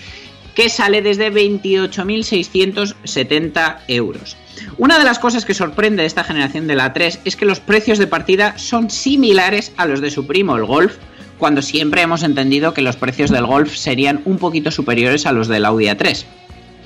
[0.53, 4.37] que sale desde 28.670 euros.
[4.77, 7.59] Una de las cosas que sorprende de esta generación de la 3 es que los
[7.59, 10.97] precios de partida son similares a los de su primo, el Golf,
[11.37, 15.47] cuando siempre hemos entendido que los precios del Golf serían un poquito superiores a los
[15.47, 16.25] del Audi A3.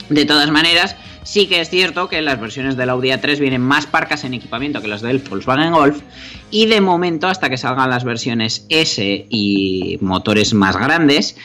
[0.10, 3.86] De todas maneras, sí que es cierto que las versiones del Audi A3 vienen más
[3.86, 6.02] parcas en equipamiento que las del Volkswagen Golf
[6.50, 11.36] y de momento hasta que salgan las versiones S y motores más grandes,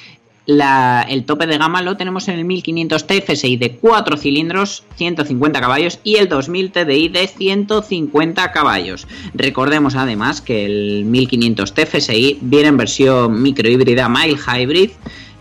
[0.47, 6.01] el tope de gama lo tenemos en el 1500 TFSI de 4 cilindros, 150 caballos
[6.05, 9.07] y el 2000 TDI de 150 caballos.
[9.33, 14.91] Recordemos además que el 1500 TFSI viene en versión microhíbrida mild hybrid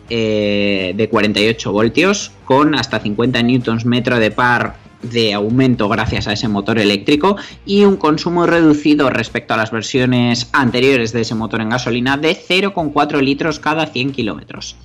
[0.09, 6.33] eh, de 48 voltios con hasta 50 newtons metro de par de aumento gracias a
[6.33, 11.61] ese motor eléctrico y un consumo reducido respecto a las versiones anteriores de ese motor
[11.61, 14.75] en gasolina de 0,4 litros cada 100 kilómetros.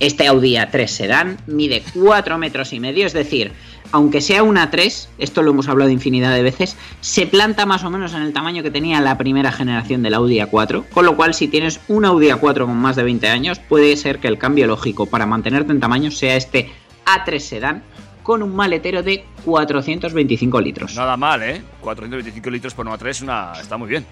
[0.00, 3.52] Este Audi A3 Sedan mide 4 metros y medio, es decir,
[3.92, 7.90] aunque sea una 3, esto lo hemos hablado infinidad de veces, se planta más o
[7.90, 11.34] menos en el tamaño que tenía la primera generación del Audi A4, con lo cual
[11.34, 14.66] si tienes un Audi A4 con más de 20 años, puede ser que el cambio
[14.66, 16.70] lógico para mantenerte en tamaño sea este
[17.06, 17.82] A3 Sedan
[18.24, 20.96] con un maletero de 425 litros.
[20.96, 21.62] Nada mal, ¿eh?
[21.80, 23.52] 425 litros por una 3 una...
[23.60, 24.04] está muy bien.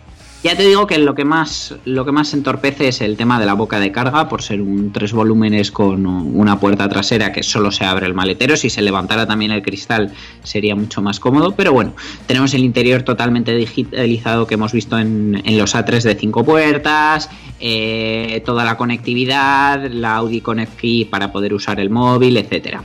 [0.44, 3.46] Ya te digo que lo que más lo que más entorpece es el tema de
[3.46, 7.70] la boca de carga por ser un tres volúmenes con una puerta trasera que solo
[7.70, 8.56] se abre el maletero.
[8.56, 11.52] Si se levantara también el cristal sería mucho más cómodo.
[11.52, 11.94] Pero bueno,
[12.26, 17.30] tenemos el interior totalmente digitalizado que hemos visto en, en los A3 de cinco puertas,
[17.60, 22.82] eh, toda la conectividad, la Audi Connect Key para poder usar el móvil, etcétera.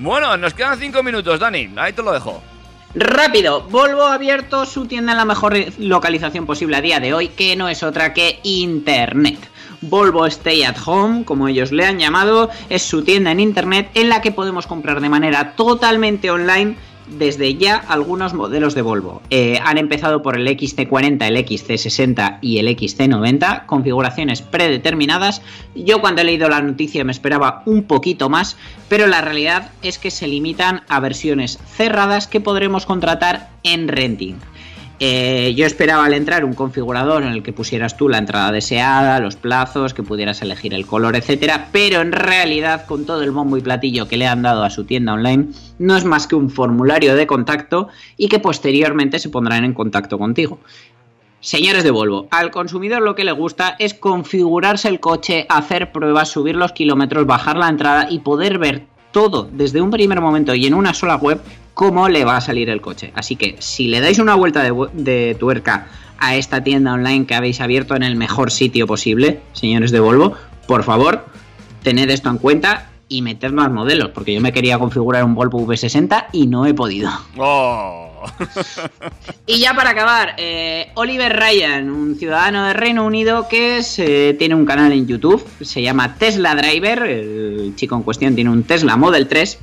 [0.00, 1.70] Bueno, nos quedan 5 minutos, Dani.
[1.76, 2.42] Ahí te lo dejo.
[2.94, 7.28] Rápido, Volvo ha abierto su tienda en la mejor localización posible a día de hoy,
[7.28, 9.38] que no es otra que Internet.
[9.82, 14.08] Volvo Stay at Home, como ellos le han llamado, es su tienda en internet en
[14.08, 16.76] la que podemos comprar de manera totalmente online
[17.10, 19.22] desde ya algunos modelos de Volvo.
[19.30, 25.42] Eh, han empezado por el XC40, el XC60 y el XC90, configuraciones predeterminadas.
[25.74, 28.56] Yo cuando he leído la noticia me esperaba un poquito más,
[28.88, 34.36] pero la realidad es que se limitan a versiones cerradas que podremos contratar en renting.
[35.02, 39.18] Eh, yo esperaba al entrar un configurador en el que pusieras tú la entrada deseada,
[39.18, 43.56] los plazos, que pudieras elegir el color, etcétera, pero en realidad, con todo el bombo
[43.56, 45.46] y platillo que le han dado a su tienda online,
[45.78, 47.88] no es más que un formulario de contacto
[48.18, 50.58] y que posteriormente se pondrán en contacto contigo.
[51.40, 56.28] Señores de Volvo, al consumidor lo que le gusta es configurarse el coche, hacer pruebas,
[56.28, 60.66] subir los kilómetros, bajar la entrada y poder ver todo desde un primer momento y
[60.66, 61.40] en una sola web
[61.74, 63.12] cómo le va a salir el coche.
[63.14, 65.86] Así que si le dais una vuelta de, tuerca
[66.18, 70.34] a esta tienda online que habéis abierto en el mejor sitio posible, señores de Volvo,
[70.66, 71.24] por favor,
[71.82, 75.66] tened esto en cuenta y meted más modelos, porque yo me quería configurar un Volvo
[75.66, 77.10] V60 y no he podido.
[77.38, 78.09] Oh.
[79.46, 84.66] Y ya para acabar, eh, Oliver Ryan, un ciudadano de Reino Unido que tiene un
[84.66, 89.28] canal en YouTube, se llama Tesla Driver, el chico en cuestión tiene un Tesla Model
[89.28, 89.58] 3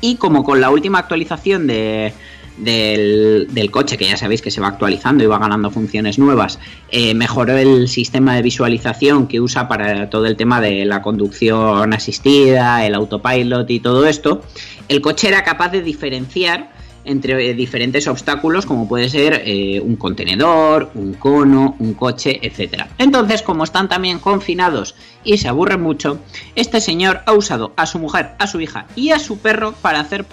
[0.00, 2.12] y como con la última actualización de,
[2.56, 6.58] del, del, coche, que ya sabéis que se va actualizando y va ganando funciones nuevas,
[6.90, 11.92] eh, mejoró el sistema de visualización que usa para todo el tema de la conducción
[11.92, 14.42] asistida, el autopilot y todo esto,
[14.88, 16.75] el coche era capaz de diferenciar
[17.06, 22.84] entre diferentes obstáculos como puede ser eh, un contenedor, un cono, un coche, etc.
[22.98, 24.94] Entonces, como están también confinados
[25.24, 26.18] y se aburren mucho,
[26.54, 30.00] este señor ha usado a su mujer, a su hija y a su perro para
[30.00, 30.26] hacer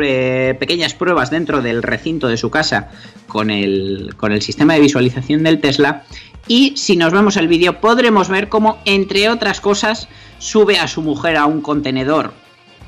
[0.00, 2.90] eh, pequeñas pruebas dentro del recinto de su casa
[3.26, 6.04] con el, con el sistema de visualización del Tesla.
[6.46, 10.08] Y si nos vemos el vídeo podremos ver cómo, entre otras cosas,
[10.38, 12.43] sube a su mujer a un contenedor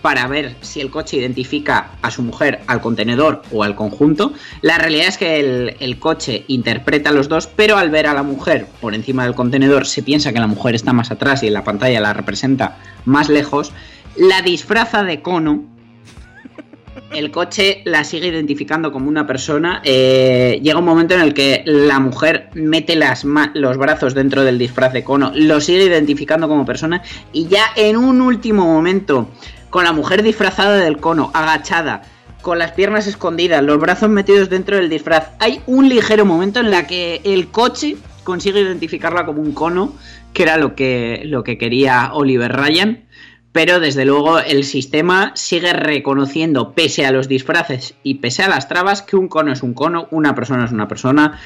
[0.06, 4.32] para ver si el coche identifica a su mujer, al contenedor o al conjunto.
[4.62, 8.22] La realidad es que el, coche interpreta a los dos, pero al ver a la
[8.22, 11.54] mujer por encima del contenedor se piensa que la mujer está más atrás y en
[11.54, 13.72] la pantalla la representa más lejos.
[14.16, 15.64] La disfraza de cono.
[17.12, 19.80] El coche la sigue identificando como una persona.
[19.82, 22.96] Eh, llega un momento en el que la mujer mete
[23.54, 27.02] los brazos dentro del disfraz de cono, lo sigue identificando como persona
[27.32, 29.30] y ya en un último momento
[29.70, 32.02] con la mujer disfrazada del cono, agachada,
[32.42, 35.30] con las piernas escondidas, los brazos metidos dentro del disfraz.
[35.40, 39.92] Hay un ligero momento en la que el coche consigue identificarla como un cono,
[40.32, 43.04] que era lo que, lo que quería Oliver Ryan.
[43.52, 48.68] Pero desde luego el sistema sigue reconociendo, pese a los disfraces y pese a las
[48.68, 51.40] trabas, que un cono es un cono, una persona es una persona,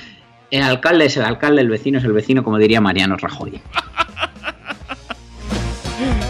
[0.51, 3.63] el alcalde es el alcalde, el vecino es el vecino, como diría Mariano Rajoy.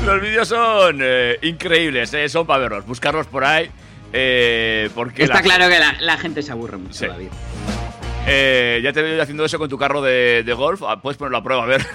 [0.05, 3.71] Los vídeos son eh, increíbles, eh, son para verlos, buscarlos por ahí.
[4.13, 5.43] Eh, porque Está la...
[5.43, 7.07] claro que la, la, gente se aburre mucho, Sí.
[7.07, 7.29] David.
[8.27, 10.83] Eh, ya te veo haciendo eso con tu carro de, de golf.
[10.87, 11.87] Ah, Puedes ponerlo a prueba, a ver.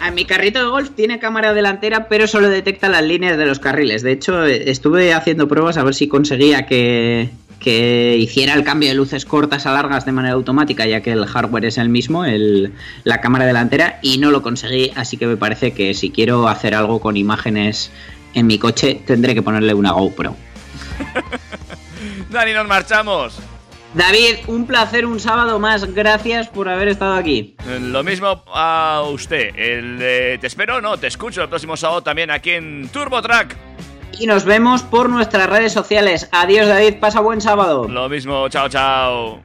[0.00, 3.58] A mi carrito de golf tiene cámara delantera, pero solo detecta las líneas de los
[3.58, 4.02] carriles.
[4.02, 7.30] De hecho, estuve haciendo pruebas a ver si conseguía que,
[7.60, 11.26] que hiciera el cambio de luces cortas a largas de manera automática, ya que el
[11.26, 12.72] hardware es el mismo, el,
[13.04, 16.74] la cámara delantera, y no lo conseguí, así que me parece que si quiero hacer
[16.74, 17.90] algo con imágenes
[18.34, 20.36] en mi coche, tendré que ponerle una GoPro.
[22.30, 23.38] Dani, nos marchamos.
[23.94, 27.56] David, un placer un sábado más, gracias por haber estado aquí.
[27.80, 29.56] Lo mismo a usted.
[29.56, 33.56] El, eh, te espero, no, te escucho el próximo sábado también aquí en Turbo Track.
[34.18, 36.28] Y nos vemos por nuestras redes sociales.
[36.32, 37.86] Adiós David, pasa buen sábado.
[37.88, 39.42] Lo mismo, chao, chao.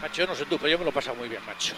[0.00, 1.74] Macho, no sé tú, pero yo me lo he pasado muy bien, macho.